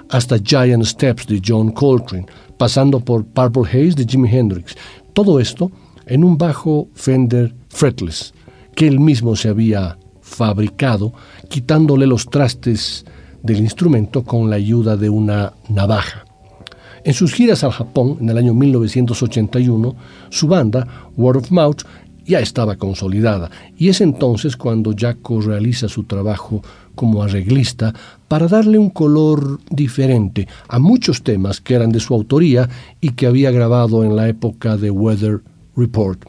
hasta 0.09 0.39
Giant 0.39 0.85
Steps 0.85 1.27
de 1.27 1.43
John 1.45 1.73
Coltrane, 1.73 2.27
pasando 2.57 3.01
por 3.01 3.25
Purple 3.25 3.69
Haze 3.69 3.97
de 3.97 4.05
Jimi 4.05 4.29
Hendrix. 4.29 4.77
Todo 5.13 5.41
esto 5.41 5.73
en 6.11 6.25
un 6.25 6.37
bajo 6.37 6.89
Fender 6.93 7.55
fretless 7.69 8.35
que 8.75 8.87
él 8.87 9.01
mismo 9.01 9.37
se 9.37 9.49
había 9.49 9.97
fabricado, 10.21 11.13
quitándole 11.49 12.07
los 12.07 12.29
trastes 12.29 13.05
del 13.43 13.59
instrumento 13.59 14.23
con 14.23 14.51
la 14.51 14.57
ayuda 14.57 14.97
de 14.97 15.09
una 15.09 15.55
navaja. 15.69 16.25
En 17.05 17.15
sus 17.15 17.33
giras 17.33 17.65
al 17.65 17.73
Japón 17.73 18.19
en 18.21 18.29
el 18.29 18.37
año 18.37 18.55
1981, 18.55 19.95
su 20.29 20.47
banda, 20.47 20.87
Word 21.17 21.39
of 21.39 21.51
Mouth, 21.51 21.83
ya 22.27 22.41
estaba 22.41 22.77
consolidada 22.77 23.51
y 23.77 23.89
es 23.89 24.01
entonces 24.01 24.57
cuando 24.57 24.95
Jaco 24.97 25.41
realiza 25.41 25.89
su 25.89 26.05
trabajo 26.05 26.63
como 26.95 27.23
arreglista 27.23 27.95
para 28.29 28.47
darle 28.47 28.79
un 28.79 28.91
color 28.91 29.59
diferente 29.71 30.47
a 30.69 30.79
muchos 30.79 31.23
temas 31.23 31.61
que 31.61 31.75
eran 31.75 31.91
de 31.91 31.99
su 31.99 32.15
autoría 32.15 32.69
y 33.01 33.11
que 33.11 33.27
había 33.27 33.51
grabado 33.51 34.05
en 34.05 34.15
la 34.15 34.29
época 34.29 34.77
de 34.77 34.91
Weather 34.91 35.41
Report, 35.77 36.25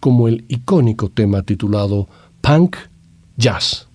como 0.00 0.28
el 0.28 0.44
icónico 0.48 1.10
tema 1.10 1.42
titulado 1.42 2.08
Punk 2.40 2.76
Jazz. 3.36 3.88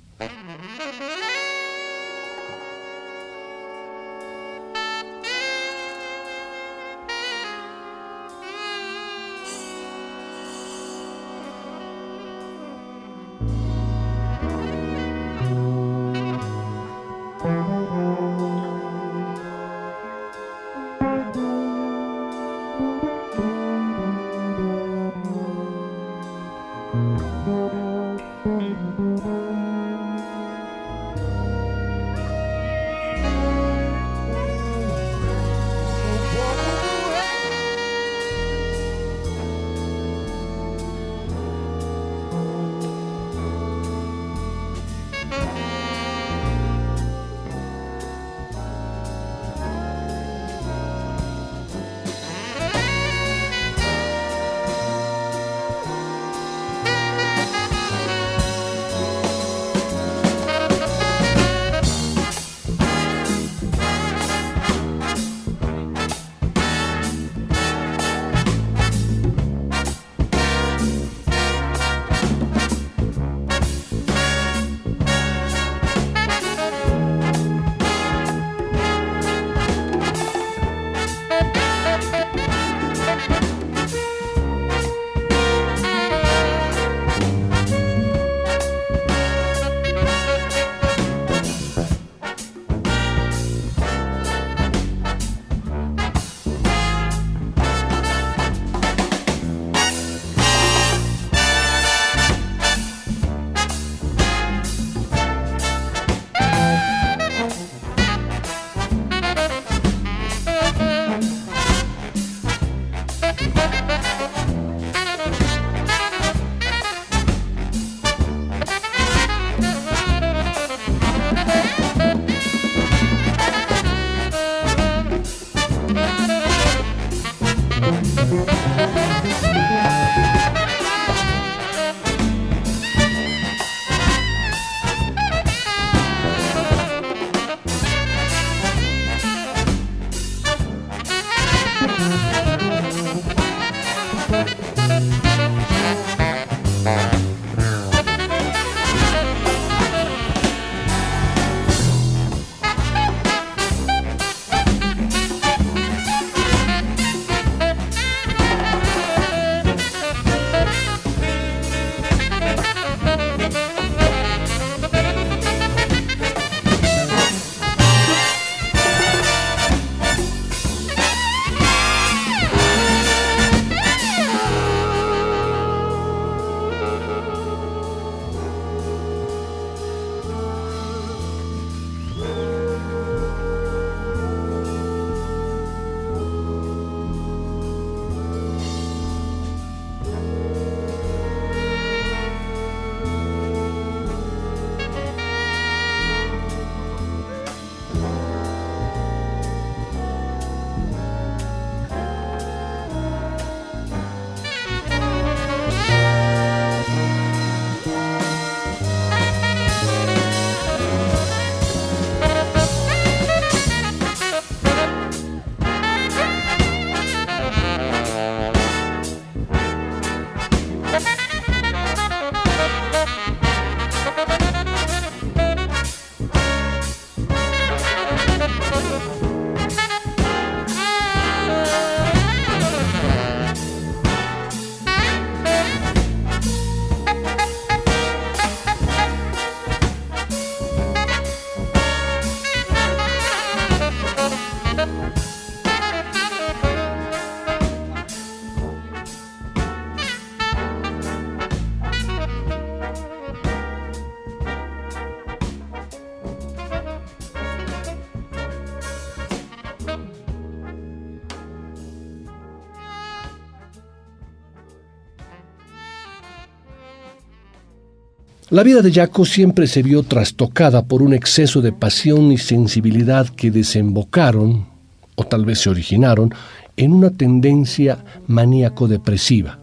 La 268.57 268.63
vida 268.63 268.81
de 268.81 268.91
Jaco 268.91 269.23
siempre 269.23 269.67
se 269.67 269.83
vio 269.83 270.01
trastocada 270.01 270.83
por 270.87 271.03
un 271.03 271.13
exceso 271.13 271.61
de 271.61 271.71
pasión 271.71 272.31
y 272.31 272.39
sensibilidad 272.39 273.27
que 273.29 273.51
desembocaron, 273.51 274.65
o 275.13 275.23
tal 275.25 275.45
vez 275.45 275.59
se 275.59 275.69
originaron, 275.69 276.33
en 276.75 276.91
una 276.91 277.11
tendencia 277.11 278.03
maníaco-depresiva. 278.25 279.59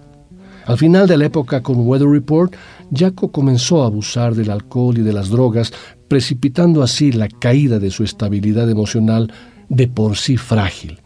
Al 0.67 0.79
final 0.79 1.09
de 1.09 1.17
la 1.17 1.25
época 1.25 1.61
con 1.61 1.85
Weather 1.85 2.07
Report, 2.07 2.55
Jaco 2.95 3.33
comenzó 3.33 3.83
a 3.83 3.87
abusar 3.87 4.37
del 4.37 4.53
alcohol 4.53 4.97
y 4.97 5.03
de 5.03 5.13
las 5.13 5.29
drogas, 5.29 5.73
precipitando 6.07 6.81
así 6.81 7.11
la 7.11 7.27
caída 7.27 7.81
de 7.81 7.91
su 7.91 8.05
estabilidad 8.05 8.71
emocional 8.71 9.33
de 9.69 9.89
por 9.89 10.17
sí 10.17 10.37
frágil. 10.37 11.01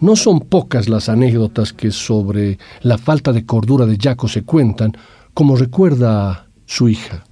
No 0.00 0.16
son 0.16 0.40
pocas 0.40 0.88
las 0.88 1.10
anécdotas 1.10 1.74
que 1.74 1.90
sobre 1.90 2.56
la 2.80 2.96
falta 2.96 3.34
de 3.34 3.44
cordura 3.44 3.84
de 3.84 3.98
Jaco 4.00 4.28
se 4.28 4.44
cuentan, 4.44 4.96
como 5.34 5.56
recuerda 5.56 6.46
su 6.66 6.88
hija. 6.88 7.24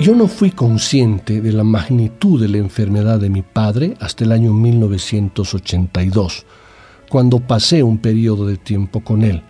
Yo 0.00 0.14
no 0.14 0.28
fui 0.28 0.50
consciente 0.50 1.42
de 1.42 1.52
la 1.52 1.62
magnitud 1.62 2.40
de 2.40 2.48
la 2.48 2.56
enfermedad 2.56 3.20
de 3.20 3.28
mi 3.28 3.42
padre 3.42 3.98
hasta 4.00 4.24
el 4.24 4.32
año 4.32 4.54
1982, 4.54 6.46
cuando 7.10 7.38
pasé 7.40 7.82
un 7.82 7.98
periodo 7.98 8.46
de 8.46 8.56
tiempo 8.56 9.04
con 9.04 9.22
él. 9.22 9.42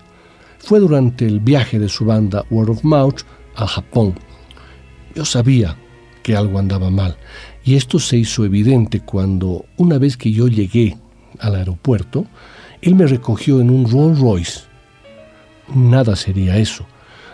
Fue 0.59 0.81
durante 0.81 1.25
el 1.25 1.39
viaje 1.39 1.79
de 1.79 1.89
su 1.89 2.05
banda 2.05 2.45
Word 2.51 2.71
of 2.71 2.83
Mouth 2.85 3.21
al 3.55 3.69
Japón. 3.69 4.15
Yo 5.15 5.25
sabía 5.25 5.77
que 6.25 6.35
algo 6.35 6.59
andaba 6.59 6.91
mal, 6.91 7.17
y 7.65 7.77
esto 7.77 8.01
se 8.01 8.17
hizo 8.17 8.45
evidente 8.45 9.01
cuando, 9.01 9.67
una 9.77 9.99
vez 9.99 10.17
que 10.17 10.33
yo 10.33 10.49
llegué 10.49 10.99
al 11.39 11.55
aeropuerto, 11.55 12.27
él 12.83 12.97
me 12.97 13.07
recogió 13.07 13.61
en 13.61 13.71
un 13.71 13.89
Rolls 13.89 14.19
Royce. 14.19 14.61
Nada 15.73 16.17
sería 16.17 16.57
eso 16.57 16.85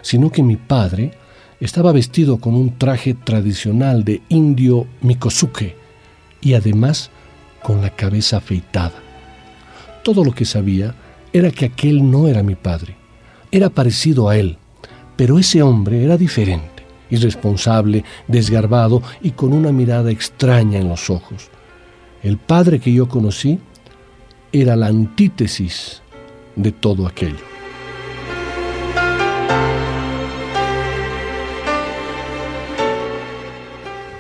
sino 0.07 0.31
que 0.31 0.45
mi 0.45 0.55
padre 0.55 1.11
estaba 1.59 1.91
vestido 1.91 2.39
con 2.39 2.55
un 2.55 2.79
traje 2.79 3.15
tradicional 3.15 4.05
de 4.05 4.23
indio 4.29 4.87
Mikosuke 5.01 5.75
y 6.41 6.55
además 6.55 7.11
con 7.61 7.83
la 7.83 7.91
cabeza 7.91 8.37
afeitada. 8.37 8.95
Todo 10.05 10.23
lo 10.25 10.31
que 10.31 10.45
sabía 10.45 10.95
era 11.33 11.51
que 11.51 11.65
aquel 11.65 12.09
no 12.09 12.29
era 12.29 12.45
mi 12.45 12.55
padre, 12.55 12.95
era 13.51 13.69
parecido 13.69 14.29
a 14.29 14.37
él, 14.37 14.59
pero 15.17 15.41
ese 15.41 15.61
hombre 15.61 16.05
era 16.05 16.17
diferente, 16.17 16.85
irresponsable, 17.11 18.05
desgarbado 18.29 19.03
y 19.21 19.33
con 19.33 19.53
una 19.53 19.73
mirada 19.73 20.13
extraña 20.13 20.79
en 20.79 20.89
los 20.89 21.11
ojos. 21.11 21.51
El 22.23 22.37
padre 22.39 22.79
que 22.79 22.93
yo 22.93 23.09
conocí 23.09 23.59
era 24.53 24.77
la 24.77 24.87
antítesis 24.87 26.01
de 26.55 26.71
todo 26.71 27.09
aquello. 27.09 27.56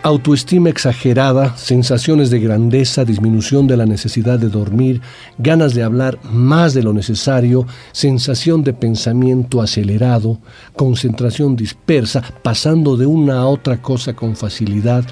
Autoestima 0.06 0.68
exagerada, 0.68 1.56
sensaciones 1.56 2.30
de 2.30 2.38
grandeza, 2.38 3.04
disminución 3.04 3.66
de 3.66 3.76
la 3.76 3.86
necesidad 3.86 4.38
de 4.38 4.48
dormir, 4.48 5.00
ganas 5.36 5.74
de 5.74 5.82
hablar 5.82 6.20
más 6.22 6.74
de 6.74 6.84
lo 6.84 6.92
necesario, 6.92 7.66
sensación 7.90 8.62
de 8.62 8.72
pensamiento 8.72 9.60
acelerado, 9.60 10.38
concentración 10.76 11.56
dispersa, 11.56 12.22
pasando 12.44 12.96
de 12.96 13.06
una 13.06 13.40
a 13.40 13.46
otra 13.46 13.82
cosa 13.82 14.14
con 14.14 14.36
facilidad, 14.36 15.04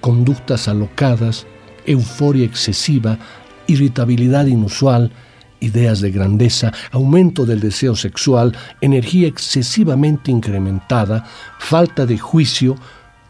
conductas 0.00 0.66
alocadas, 0.66 1.46
euforia 1.86 2.44
excesiva, 2.44 3.20
irritabilidad 3.68 4.46
inusual, 4.46 5.12
ideas 5.60 6.00
de 6.00 6.10
grandeza, 6.10 6.72
aumento 6.90 7.46
del 7.46 7.60
deseo 7.60 7.94
sexual, 7.94 8.56
energía 8.80 9.28
excesivamente 9.28 10.32
incrementada, 10.32 11.24
falta 11.60 12.04
de 12.04 12.18
juicio, 12.18 12.74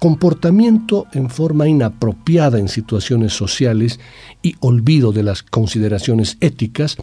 comportamiento 0.00 1.06
en 1.12 1.28
forma 1.28 1.68
inapropiada 1.68 2.58
en 2.58 2.68
situaciones 2.68 3.34
sociales 3.34 4.00
y 4.42 4.56
olvido 4.60 5.12
de 5.12 5.22
las 5.22 5.42
consideraciones 5.42 6.38
éticas 6.40 6.96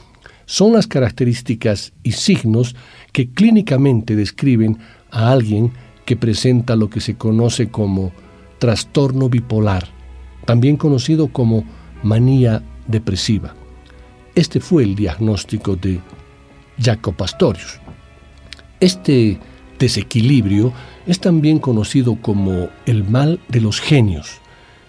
son 0.48 0.74
las 0.74 0.88
características 0.88 1.94
y 2.02 2.14
signos 2.14 2.76
que 3.14 3.30
clínicamente 3.30 4.16
describen 4.16 4.80
a 5.12 5.32
alguien 5.32 5.74
que 6.06 6.16
presenta 6.16 6.76
lo 6.76 6.90
que 6.90 7.00
se 7.00 7.16
conoce 7.16 7.70
como 7.70 8.12
trastorno 8.58 9.30
bipolar, 9.30 9.88
también 10.46 10.76
conocido 10.76 11.28
como 11.28 11.66
manía 12.02 12.64
depresiva. 12.88 13.54
Este 14.34 14.60
fue 14.60 14.84
el 14.84 14.96
diagnóstico 14.96 15.76
de 15.76 16.00
Jacob 16.82 17.16
Pastorius. 17.16 17.80
Este 18.80 19.40
desequilibrio 19.78 20.74
es 21.08 21.20
también 21.20 21.60
conocido 21.60 22.18
como 22.22 22.70
el 22.86 23.04
mal 23.04 23.40
de 23.48 23.62
los 23.62 23.80
genios, 23.80 24.40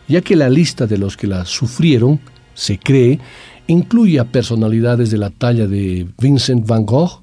ya 0.08 0.20
que 0.20 0.36
la 0.36 0.50
lista 0.50 0.86
de 0.86 0.98
los 0.98 1.16
que 1.16 1.26
la 1.26 1.44
sufrieron, 1.44 2.20
se 2.54 2.78
cree, 2.78 3.20
incluye 3.68 4.18
a 4.18 4.24
personalidades 4.24 5.10
de 5.10 5.18
la 5.18 5.30
talla 5.30 5.68
de 5.68 6.08
Vincent 6.20 6.66
van 6.66 6.84
Gogh, 6.84 7.22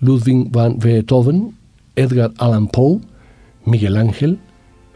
Ludwig 0.00 0.50
van 0.50 0.78
Beethoven, 0.78 1.56
Edgar 1.94 2.32
Allan 2.36 2.68
Poe, 2.68 3.00
Miguel 3.64 3.96
Ángel, 3.96 4.38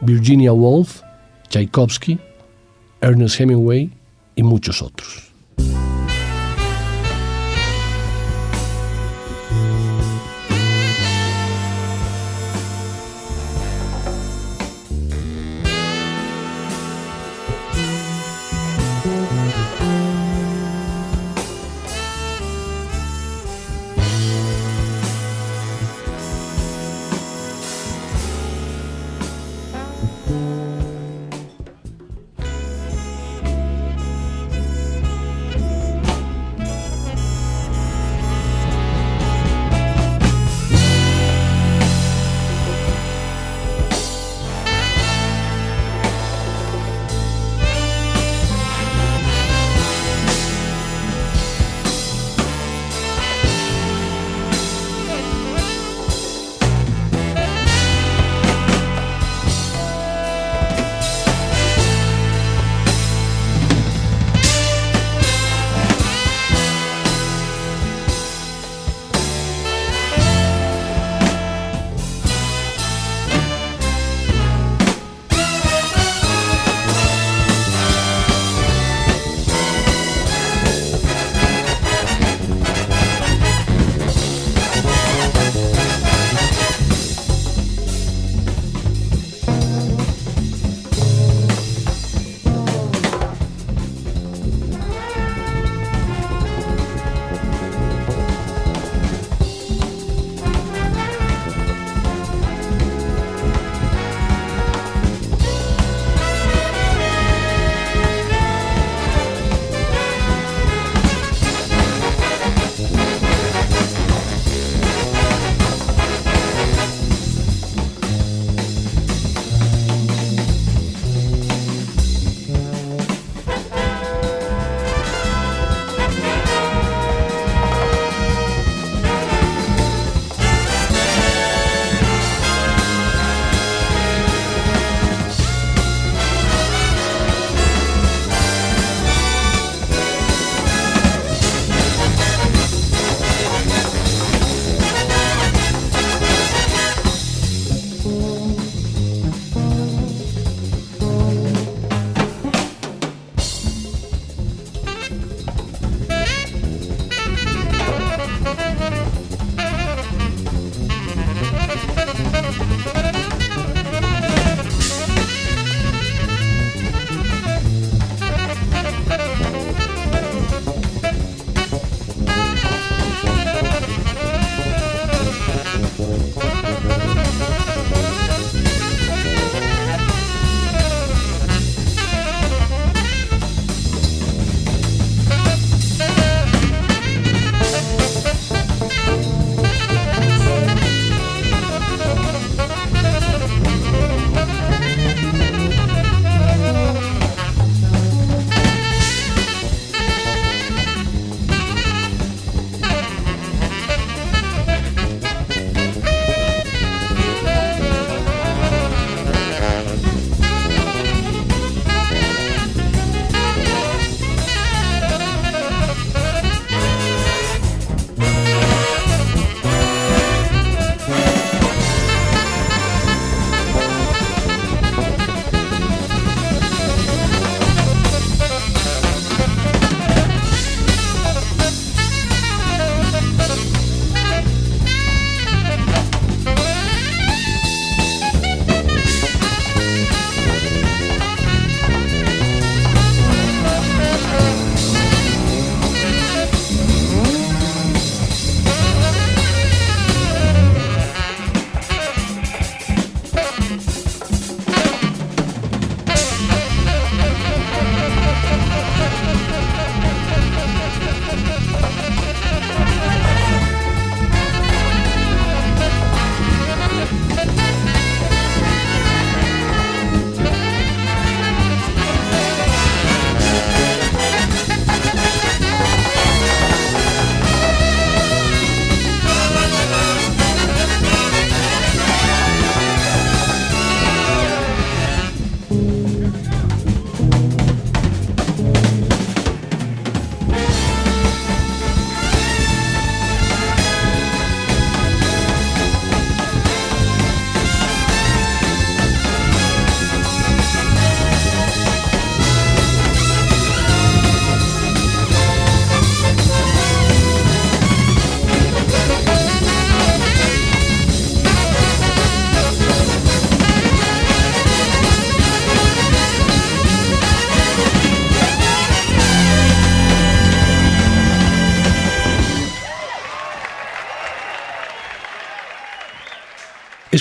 Virginia 0.03 0.53
Woolf, 0.53 1.01
Tchaikovsky, 1.49 2.18
Ernest 3.01 3.41
Hemingway 3.41 3.91
y 4.36 4.43
muchos 4.43 4.82
otros. 4.82 5.30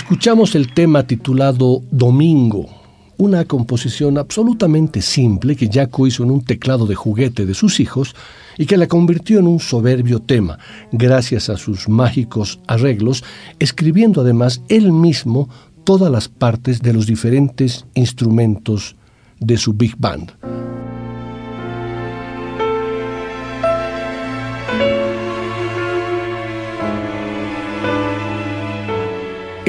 Escuchamos 0.09 0.55
el 0.55 0.73
tema 0.73 1.03
titulado 1.03 1.83
Domingo, 1.91 2.65
una 3.17 3.45
composición 3.45 4.17
absolutamente 4.17 5.03
simple 5.03 5.55
que 5.55 5.69
Jaco 5.71 6.07
hizo 6.07 6.23
en 6.23 6.31
un 6.31 6.43
teclado 6.43 6.87
de 6.87 6.95
juguete 6.95 7.45
de 7.45 7.53
sus 7.53 7.79
hijos 7.79 8.15
y 8.57 8.65
que 8.65 8.77
la 8.77 8.87
convirtió 8.87 9.37
en 9.37 9.45
un 9.45 9.59
soberbio 9.59 10.19
tema, 10.19 10.57
gracias 10.91 11.47
a 11.51 11.57
sus 11.57 11.87
mágicos 11.87 12.59
arreglos, 12.65 13.23
escribiendo 13.59 14.21
además 14.21 14.63
él 14.67 14.91
mismo 14.91 15.47
todas 15.83 16.11
las 16.11 16.27
partes 16.27 16.81
de 16.81 16.91
los 16.91 17.05
diferentes 17.05 17.85
instrumentos 17.93 18.95
de 19.39 19.57
su 19.57 19.73
big 19.73 19.95
band. 19.95 20.31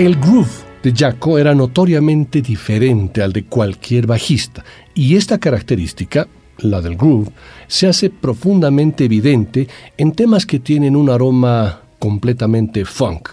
El 0.01 0.17
groove 0.17 0.49
de 0.83 0.95
Jaco 0.97 1.37
era 1.37 1.55
notoriamente 1.55 2.41
diferente 2.41 3.21
al 3.21 3.35
de 3.35 3.45
cualquier 3.45 4.07
bajista, 4.07 4.65
y 4.95 5.15
esta 5.15 5.37
característica, 5.37 6.27
la 6.57 6.81
del 6.81 6.97
groove, 6.97 7.31
se 7.67 7.87
hace 7.87 8.09
profundamente 8.09 9.05
evidente 9.05 9.69
en 9.99 10.13
temas 10.13 10.47
que 10.47 10.59
tienen 10.59 10.97
un 10.97 11.11
aroma 11.11 11.83
completamente 11.99 12.87
funk, 12.87 13.29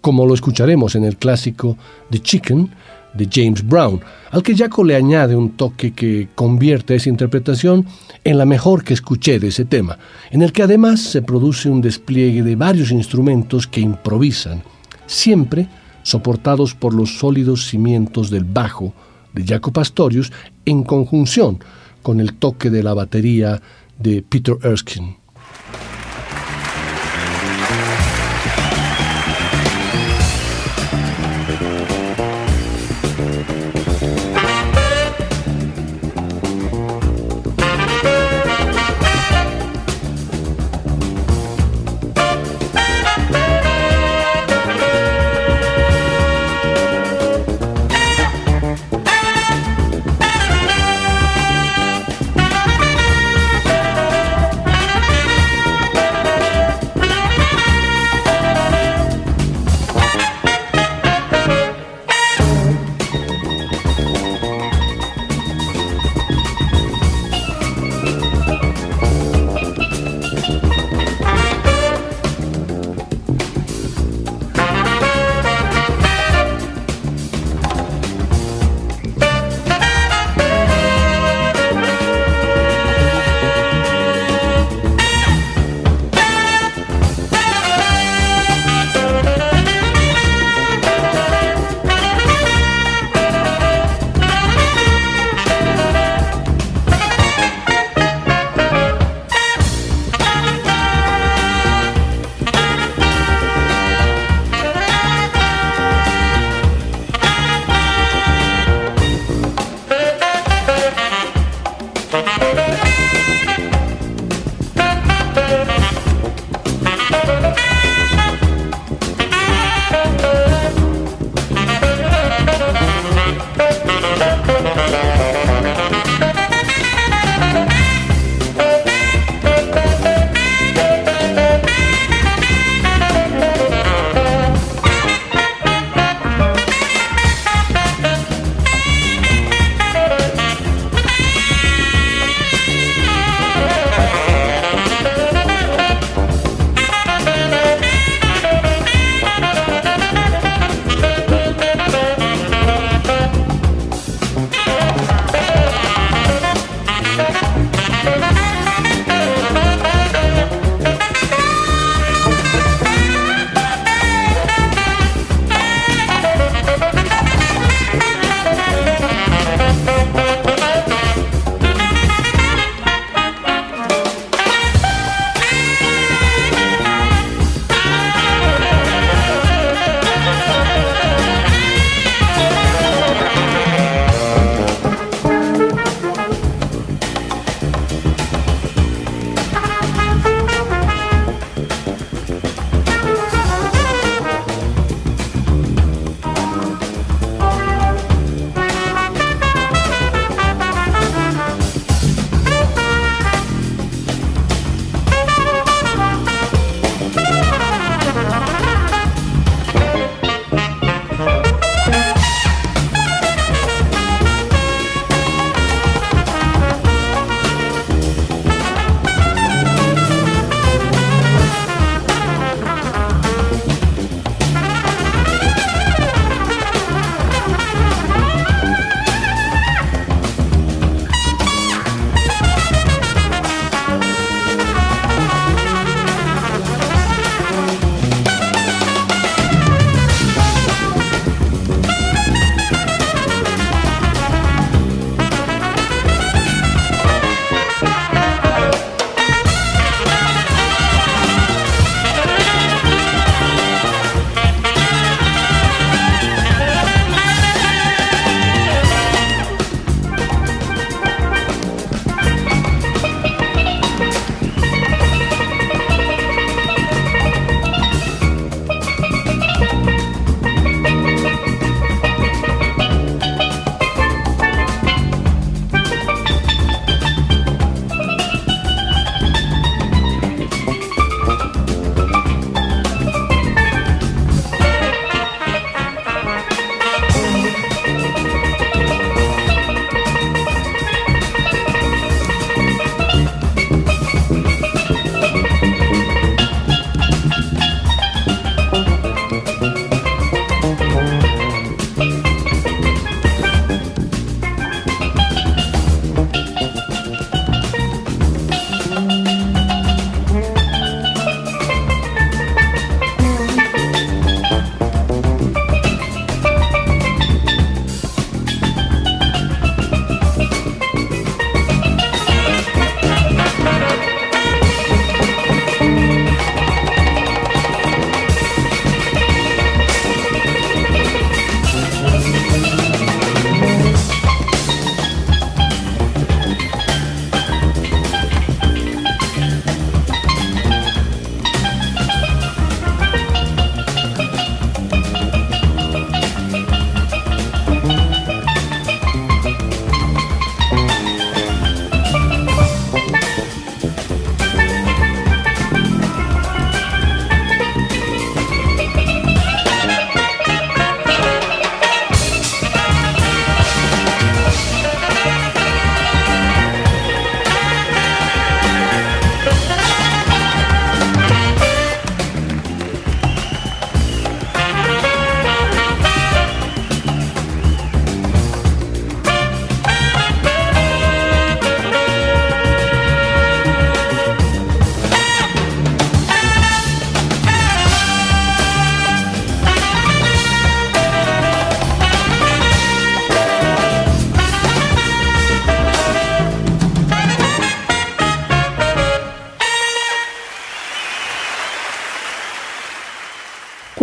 como 0.00 0.24
lo 0.24 0.32
escucharemos 0.32 0.94
en 0.94 1.04
el 1.04 1.18
clásico 1.18 1.76
The 2.08 2.20
Chicken 2.20 2.70
de 3.12 3.28
James 3.30 3.62
Brown, 3.62 4.00
al 4.30 4.42
que 4.42 4.56
Jaco 4.56 4.84
le 4.84 4.96
añade 4.96 5.36
un 5.36 5.50
toque 5.50 5.92
que 5.92 6.28
convierte 6.34 6.94
esa 6.94 7.10
interpretación 7.10 7.84
en 8.24 8.38
la 8.38 8.46
mejor 8.46 8.84
que 8.84 8.94
escuché 8.94 9.38
de 9.38 9.48
ese 9.48 9.66
tema, 9.66 9.98
en 10.30 10.40
el 10.40 10.54
que 10.54 10.62
además 10.62 10.98
se 10.98 11.20
produce 11.20 11.68
un 11.68 11.82
despliegue 11.82 12.42
de 12.42 12.56
varios 12.56 12.90
instrumentos 12.90 13.66
que 13.66 13.82
improvisan, 13.82 14.62
siempre 15.06 15.68
soportados 16.06 16.72
por 16.72 16.94
los 16.94 17.18
sólidos 17.18 17.66
cimientos 17.66 18.30
del 18.30 18.44
bajo 18.44 18.92
de 19.32 19.44
Jaco 19.44 19.72
Pastorius 19.72 20.32
en 20.64 20.84
conjunción 20.84 21.58
con 22.00 22.20
el 22.20 22.34
toque 22.34 22.70
de 22.70 22.84
la 22.84 22.94
batería 22.94 23.60
de 23.98 24.22
Peter 24.22 24.56
Erskine. 24.62 25.18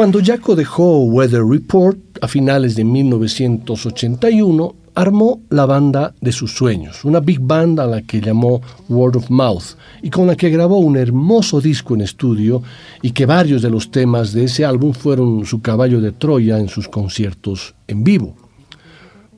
Cuando 0.03 0.19
Jaco 0.21 0.53
dejó 0.53 1.05
Weather 1.05 1.45
Report 1.45 1.97
a 2.19 2.27
finales 2.27 2.75
de 2.75 2.83
1981, 2.83 4.75
armó 4.95 5.39
la 5.49 5.65
banda 5.65 6.13
de 6.19 6.33
sus 6.33 6.53
sueños, 6.53 7.05
una 7.05 7.21
big 7.21 7.39
band 7.39 7.79
a 7.79 7.87
la 7.87 8.01
que 8.01 8.19
llamó 8.19 8.61
Word 8.89 9.15
of 9.15 9.29
Mouth 9.29 9.77
y 10.01 10.09
con 10.09 10.27
la 10.27 10.35
que 10.35 10.49
grabó 10.49 10.79
un 10.79 10.97
hermoso 10.97 11.61
disco 11.61 11.95
en 11.95 12.01
estudio 12.01 12.61
y 13.01 13.11
que 13.11 13.25
varios 13.25 13.61
de 13.61 13.69
los 13.69 13.91
temas 13.91 14.33
de 14.33 14.43
ese 14.43 14.65
álbum 14.65 14.91
fueron 14.91 15.45
su 15.45 15.61
caballo 15.61 16.01
de 16.01 16.11
Troya 16.11 16.59
en 16.59 16.67
sus 16.67 16.89
conciertos 16.89 17.73
en 17.87 18.03
vivo. 18.03 18.35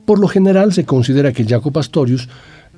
Por 0.04 0.18
lo 0.18 0.26
general 0.26 0.72
se 0.72 0.84
considera 0.84 1.32
que 1.32 1.44
Jaco 1.44 1.70
Pastorius 1.70 2.28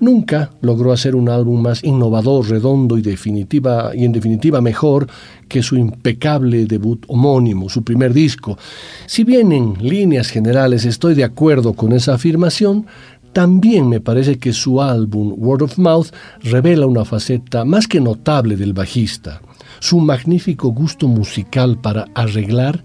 nunca 0.01 0.51
logró 0.61 0.93
hacer 0.93 1.15
un 1.15 1.29
álbum 1.29 1.61
más 1.63 1.83
innovador, 1.85 2.49
redondo 2.49 2.99
y, 2.99 3.03
definitiva, 3.03 3.93
y 3.95 4.05
en 4.05 4.13
definitiva 4.13 4.61
mejor 4.61 5.07
que 5.49 5.63
su 5.63 5.77
impecable 5.77 6.67
debut 6.67 7.05
homónimo, 7.09 7.69
su 7.69 7.83
primer 7.83 8.13
disco. 8.13 8.59
Si 9.07 9.25
bien 9.25 9.53
en 9.53 9.75
líneas 9.81 10.29
generales 10.29 10.85
estoy 10.85 11.15
de 11.15 11.25
acuerdo 11.25 11.75
con 11.75 11.93
esa 11.93 12.15
afirmación, 12.15 12.87
también 13.33 13.89
me 13.89 14.01
parece 14.01 14.39
que 14.39 14.53
su 14.53 14.81
álbum 14.81 15.35
Word 15.37 15.63
of 15.63 15.79
Mouth 15.79 16.09
revela 16.43 16.87
una 16.87 17.05
faceta 17.05 17.65
más 17.65 17.87
que 17.87 18.01
notable 18.01 18.57
del 18.57 18.73
bajista, 18.73 19.41
su 19.81 20.01
magnífico 20.01 20.69
gusto 20.71 21.09
musical 21.09 21.79
para 21.79 22.07
arreglar 22.15 22.83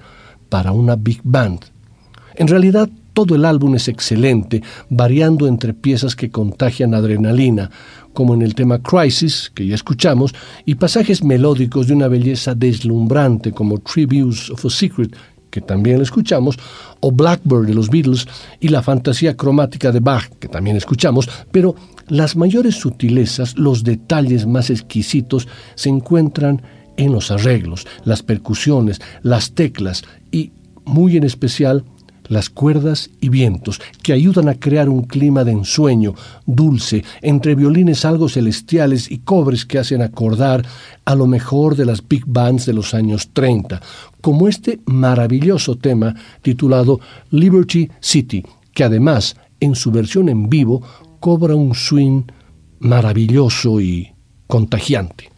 para 0.49 0.71
una 0.71 0.95
big 0.95 1.21
band. 1.23 1.59
En 2.35 2.47
realidad, 2.47 2.89
todo 3.13 3.35
el 3.35 3.45
álbum 3.45 3.75
es 3.75 3.87
excelente, 3.87 4.61
variando 4.89 5.47
entre 5.47 5.73
piezas 5.73 6.15
que 6.15 6.31
contagian 6.31 6.93
adrenalina, 6.93 7.69
como 8.13 8.33
en 8.33 8.41
el 8.41 8.55
tema 8.55 8.81
Crisis, 8.81 9.51
que 9.53 9.65
ya 9.65 9.75
escuchamos, 9.75 10.33
y 10.65 10.75
pasajes 10.75 11.23
melódicos 11.23 11.87
de 11.87 11.93
una 11.93 12.07
belleza 12.07 12.55
deslumbrante, 12.55 13.51
como 13.51 13.79
Tributes 13.79 14.49
of 14.49 14.65
a 14.65 14.69
Secret, 14.69 15.15
que 15.49 15.61
también 15.61 16.01
escuchamos, 16.01 16.57
o 16.99 17.11
Blackbird 17.11 17.67
de 17.67 17.75
los 17.75 17.89
Beatles, 17.89 18.27
y 18.59 18.69
la 18.69 18.81
fantasía 18.81 19.37
cromática 19.37 19.91
de 19.91 19.99
Bach, 19.99 20.29
que 20.39 20.47
también 20.47 20.77
escuchamos, 20.77 21.29
pero 21.51 21.75
las 22.07 22.35
mayores 22.35 22.75
sutilezas, 22.75 23.57
los 23.57 23.83
detalles 23.83 24.45
más 24.45 24.69
exquisitos, 24.69 25.47
se 25.75 25.89
encuentran 25.89 26.61
en 26.97 27.11
los 27.11 27.31
arreglos, 27.31 27.87
las 28.03 28.23
percusiones, 28.23 29.01
las 29.21 29.53
teclas 29.53 30.03
y, 30.31 30.51
muy 30.85 31.17
en 31.17 31.23
especial, 31.23 31.83
las 32.27 32.49
cuerdas 32.49 33.09
y 33.19 33.29
vientos, 33.29 33.81
que 34.01 34.13
ayudan 34.13 34.49
a 34.49 34.55
crear 34.55 34.89
un 34.89 35.03
clima 35.03 35.43
de 35.43 35.51
ensueño 35.51 36.15
dulce 36.45 37.03
entre 37.21 37.55
violines 37.55 38.05
algo 38.05 38.29
celestiales 38.29 39.11
y 39.11 39.19
cobres 39.19 39.65
que 39.65 39.79
hacen 39.79 40.01
acordar 40.01 40.65
a 41.05 41.15
lo 41.15 41.27
mejor 41.27 41.75
de 41.75 41.85
las 41.85 42.07
big 42.07 42.23
bands 42.25 42.65
de 42.65 42.73
los 42.73 42.93
años 42.93 43.29
30, 43.33 43.81
como 44.21 44.47
este 44.47 44.79
maravilloso 44.85 45.75
tema 45.75 46.15
titulado 46.41 46.99
Liberty 47.31 47.89
City, 47.99 48.43
que 48.73 48.83
además 48.83 49.35
en 49.59 49.75
su 49.75 49.91
versión 49.91 50.29
en 50.29 50.49
vivo 50.49 50.81
cobra 51.19 51.55
un 51.55 51.75
swing 51.75 52.23
maravilloso 52.79 53.79
y 53.79 54.11
contagiante. 54.47 55.32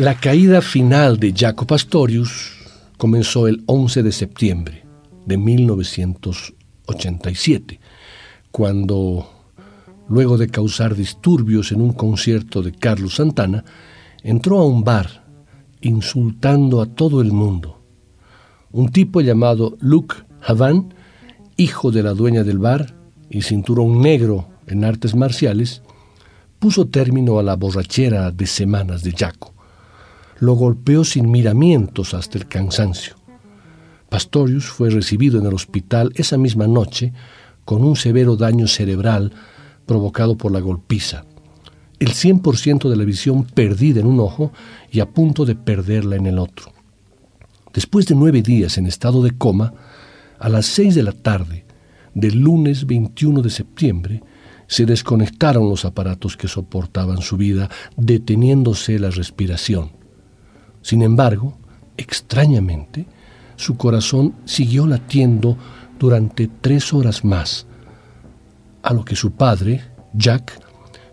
La 0.00 0.14
caída 0.14 0.62
final 0.62 1.20
de 1.20 1.34
Jaco 1.36 1.66
Pastorius 1.66 2.52
comenzó 2.96 3.46
el 3.46 3.62
11 3.66 4.02
de 4.02 4.12
septiembre 4.12 4.86
de 5.26 5.36
1987, 5.36 7.78
cuando, 8.50 9.28
luego 10.08 10.38
de 10.38 10.48
causar 10.48 10.94
disturbios 10.94 11.72
en 11.72 11.82
un 11.82 11.92
concierto 11.92 12.62
de 12.62 12.72
Carlos 12.72 13.16
Santana, 13.16 13.62
entró 14.22 14.60
a 14.60 14.66
un 14.66 14.84
bar 14.84 15.26
insultando 15.82 16.80
a 16.80 16.86
todo 16.86 17.20
el 17.20 17.32
mundo. 17.32 17.82
Un 18.72 18.92
tipo 18.92 19.20
llamado 19.20 19.76
Luke 19.80 20.16
Havan, 20.40 20.94
hijo 21.58 21.90
de 21.90 22.02
la 22.02 22.14
dueña 22.14 22.42
del 22.42 22.58
bar 22.58 22.94
y 23.28 23.42
cinturón 23.42 24.00
negro 24.00 24.48
en 24.66 24.82
artes 24.82 25.14
marciales, 25.14 25.82
puso 26.58 26.88
término 26.88 27.38
a 27.38 27.42
la 27.42 27.54
borrachera 27.54 28.30
de 28.30 28.46
semanas 28.46 29.02
de 29.02 29.12
Jaco. 29.12 29.59
Lo 30.40 30.54
golpeó 30.54 31.04
sin 31.04 31.30
miramientos 31.30 32.14
hasta 32.14 32.38
el 32.38 32.48
cansancio. 32.48 33.14
Pastorius 34.08 34.66
fue 34.66 34.90
recibido 34.90 35.38
en 35.38 35.46
el 35.46 35.54
hospital 35.54 36.12
esa 36.16 36.36
misma 36.36 36.66
noche 36.66 37.12
con 37.64 37.84
un 37.84 37.94
severo 37.94 38.36
daño 38.36 38.66
cerebral 38.66 39.32
provocado 39.86 40.36
por 40.36 40.50
la 40.50 40.60
golpiza, 40.60 41.24
el 41.98 42.08
100% 42.08 42.88
de 42.88 42.96
la 42.96 43.04
visión 43.04 43.44
perdida 43.44 44.00
en 44.00 44.06
un 44.06 44.18
ojo 44.18 44.52
y 44.90 45.00
a 45.00 45.10
punto 45.10 45.44
de 45.44 45.54
perderla 45.54 46.16
en 46.16 46.26
el 46.26 46.38
otro. 46.38 46.72
Después 47.72 48.06
de 48.06 48.14
nueve 48.14 48.42
días 48.42 48.78
en 48.78 48.86
estado 48.86 49.22
de 49.22 49.32
coma, 49.32 49.74
a 50.38 50.48
las 50.48 50.66
seis 50.66 50.94
de 50.94 51.02
la 51.02 51.12
tarde 51.12 51.64
del 52.14 52.40
lunes 52.40 52.86
21 52.86 53.42
de 53.42 53.50
septiembre, 53.50 54.22
se 54.66 54.86
desconectaron 54.86 55.68
los 55.68 55.84
aparatos 55.84 56.36
que 56.36 56.48
soportaban 56.48 57.20
su 57.20 57.36
vida, 57.36 57.68
deteniéndose 57.96 58.98
la 58.98 59.10
respiración. 59.10 59.99
Sin 60.82 61.02
embargo, 61.02 61.58
extrañamente, 61.96 63.06
su 63.56 63.76
corazón 63.76 64.34
siguió 64.44 64.86
latiendo 64.86 65.56
durante 65.98 66.48
tres 66.48 66.94
horas 66.94 67.24
más, 67.24 67.66
a 68.82 68.94
lo 68.94 69.04
que 69.04 69.16
su 69.16 69.32
padre, 69.32 69.82
Jack, 70.14 70.58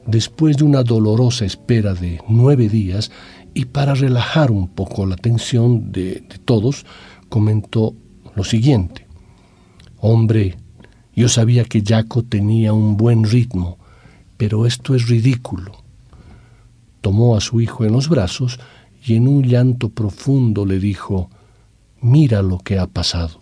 después 0.06 0.58
de 0.58 0.64
una 0.64 0.84
dolorosa 0.84 1.46
espera 1.46 1.94
de 1.94 2.22
nueve 2.30 2.70
días 2.70 3.12
y 3.54 3.66
para 3.66 3.94
relajar 3.94 4.52
un 4.52 4.70
poco 4.70 5.06
la 5.06 5.18
tensión 5.18 5.92
de, 5.92 6.24
todos, 6.46 6.86
comentó 7.28 7.94
lo 8.36 8.44
siguiente. 8.44 9.08
Hombre, 9.98 10.56
yo 11.16 11.28
sabía 11.28 11.66
que 11.66 11.84
Jaco 11.86 12.24
tenía 12.24 12.72
un 12.72 12.96
buen 12.96 13.24
ritmo, 13.24 13.78
pero 14.38 14.66
esto 14.66 14.96
es 14.96 15.08
ridículo. 15.08 15.72
Tomó 17.02 17.36
a 17.36 17.42
su 17.42 17.60
hijo 17.60 17.84
en 17.84 17.94
los 17.94 18.08
brazos 18.08 18.60
y 19.08 19.16
en 19.16 19.28
un 19.28 19.44
llanto 19.44 19.90
profundo 19.90 20.66
le 20.66 20.80
dijo, 20.80 21.30
mira 22.02 22.42
lo 22.42 22.60
que 22.60 22.78
ha 22.78 22.88
pasado. 22.88 23.42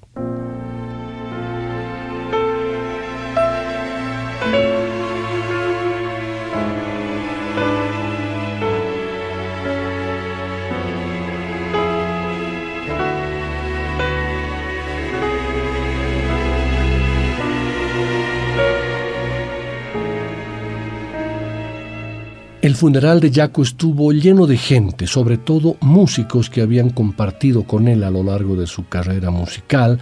El 22.76 22.80
funeral 22.80 23.22
de 23.22 23.32
Jaco 23.32 23.64
estuvo 23.64 24.12
lleno 24.12 24.46
de 24.46 24.58
gente, 24.58 25.08
sobre 25.08 25.38
todo 25.38 25.78
músicos 25.80 26.50
que 26.50 26.60
habían 26.60 26.90
compartido 26.90 27.64
con 27.64 27.88
él 27.88 28.04
a 28.04 28.10
lo 28.10 28.22
largo 28.22 28.58
de 28.58 28.68
su 28.68 28.86
carrera 28.90 29.32
musical. 29.32 29.98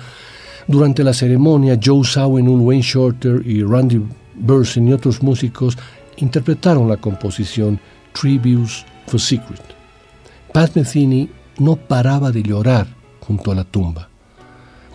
Durante 0.68 1.04
la 1.04 1.14
ceremonia, 1.14 1.80
Joe 1.80 2.04
Zawinul, 2.04 2.62
Wayne 2.62 2.82
Shorter 2.82 3.44
y 3.46 3.62
Randy 3.62 4.02
Burson 4.34 4.88
y 4.88 4.94
otros 4.94 5.22
músicos 5.22 5.78
interpretaron 6.18 6.90
la 6.90 6.98
composición 6.98 7.80
Tributes 8.20 8.84
for 9.06 9.20
Secret. 9.20 9.62
Pat 10.52 10.76
Metheny 10.76 11.30
no 11.60 11.76
paraba 11.76 12.32
de 12.32 12.42
llorar 12.42 12.88
junto 13.20 13.52
a 13.52 13.56
la 13.56 13.66
tumba. 13.66 14.10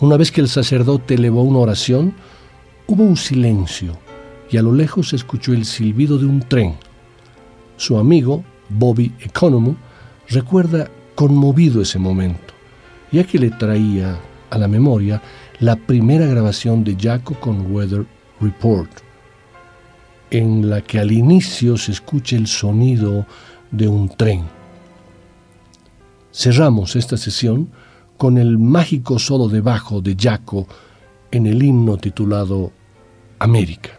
Una 0.01 0.17
vez 0.17 0.33
que 0.33 0.41
el 0.41 0.49
sacerdote 0.49 1.13
elevó 1.13 1.43
una 1.43 1.59
oración, 1.59 2.13
hubo 2.87 3.03
un 3.03 3.15
silencio 3.15 3.97
y 4.51 4.57
a 4.57 4.61
lo 4.61 4.73
lejos 4.73 5.07
se 5.07 5.15
escuchó 5.15 5.53
el 5.53 5.63
silbido 5.63 6.17
de 6.17 6.25
un 6.25 6.41
tren 6.41 6.75
su 7.79 7.97
amigo, 7.97 8.43
Bobby 8.67 9.13
Economo, 9.21 9.77
recuerda 10.27 10.91
conmovido 11.15 11.81
ese 11.81 11.97
momento, 11.97 12.53
ya 13.09 13.23
que 13.23 13.39
le 13.39 13.51
traía 13.51 14.19
a 14.49 14.57
la 14.57 14.67
memoria 14.67 15.21
la 15.59 15.77
primera 15.77 16.25
grabación 16.25 16.83
de 16.83 16.97
Jaco 16.99 17.35
con 17.35 17.71
Weather 17.73 18.05
Report, 18.41 18.91
en 20.29 20.69
la 20.69 20.81
que 20.81 20.99
al 20.99 21.11
inicio 21.11 21.77
se 21.77 21.93
escucha 21.93 22.35
el 22.35 22.47
sonido 22.47 23.25
de 23.71 23.87
un 23.87 24.09
tren. 24.09 24.43
Cerramos 26.33 26.97
esta 26.97 27.15
sesión 27.15 27.69
con 28.17 28.37
el 28.37 28.57
mágico 28.57 29.19
solo 29.19 29.47
de 29.47 29.61
bajo 29.61 30.01
de 30.01 30.17
Jaco 30.19 30.67
en 31.31 31.47
el 31.47 31.63
himno 31.63 31.95
titulado 31.95 32.73
América. 33.39 33.98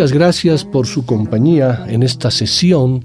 Muchas 0.00 0.14
gracias 0.14 0.64
por 0.64 0.86
su 0.86 1.04
compañía 1.04 1.84
en 1.86 2.02
esta 2.02 2.30
sesión 2.30 3.02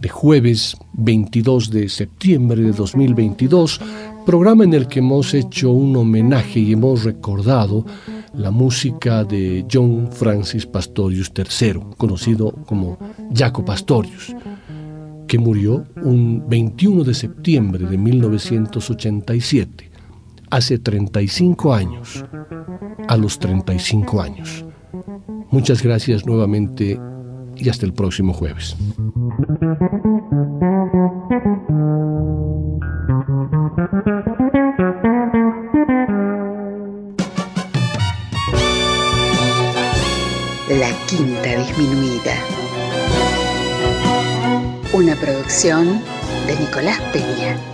de 0.00 0.08
jueves 0.08 0.74
22 0.94 1.70
de 1.70 1.86
septiembre 1.90 2.62
de 2.62 2.72
2022, 2.72 3.78
programa 4.24 4.64
en 4.64 4.72
el 4.72 4.88
que 4.88 5.00
hemos 5.00 5.34
hecho 5.34 5.70
un 5.70 5.94
homenaje 5.94 6.60
y 6.60 6.72
hemos 6.72 7.04
recordado 7.04 7.84
la 8.32 8.50
música 8.50 9.22
de 9.22 9.66
John 9.70 10.08
Francis 10.10 10.64
Pastorius 10.64 11.30
III, 11.36 11.78
conocido 11.98 12.52
como 12.64 12.96
Jaco 13.36 13.62
Pastorius, 13.62 14.34
que 15.28 15.38
murió 15.38 15.84
un 15.96 16.48
21 16.48 17.04
de 17.04 17.12
septiembre 17.12 17.84
de 17.84 17.98
1987, 17.98 19.90
hace 20.48 20.78
35 20.78 21.74
años, 21.74 22.24
a 23.08 23.18
los 23.18 23.38
35 23.38 24.22
años. 24.22 24.64
Muchas 25.50 25.82
gracias 25.82 26.26
nuevamente 26.26 26.98
y 27.56 27.68
hasta 27.68 27.86
el 27.86 27.92
próximo 27.92 28.32
jueves. 28.32 28.76
La 40.68 40.90
Quinta 41.06 41.56
Disminuida. 41.56 42.34
Una 44.92 45.14
producción 45.16 46.00
de 46.46 46.56
Nicolás 46.58 47.00
Peña. 47.12 47.69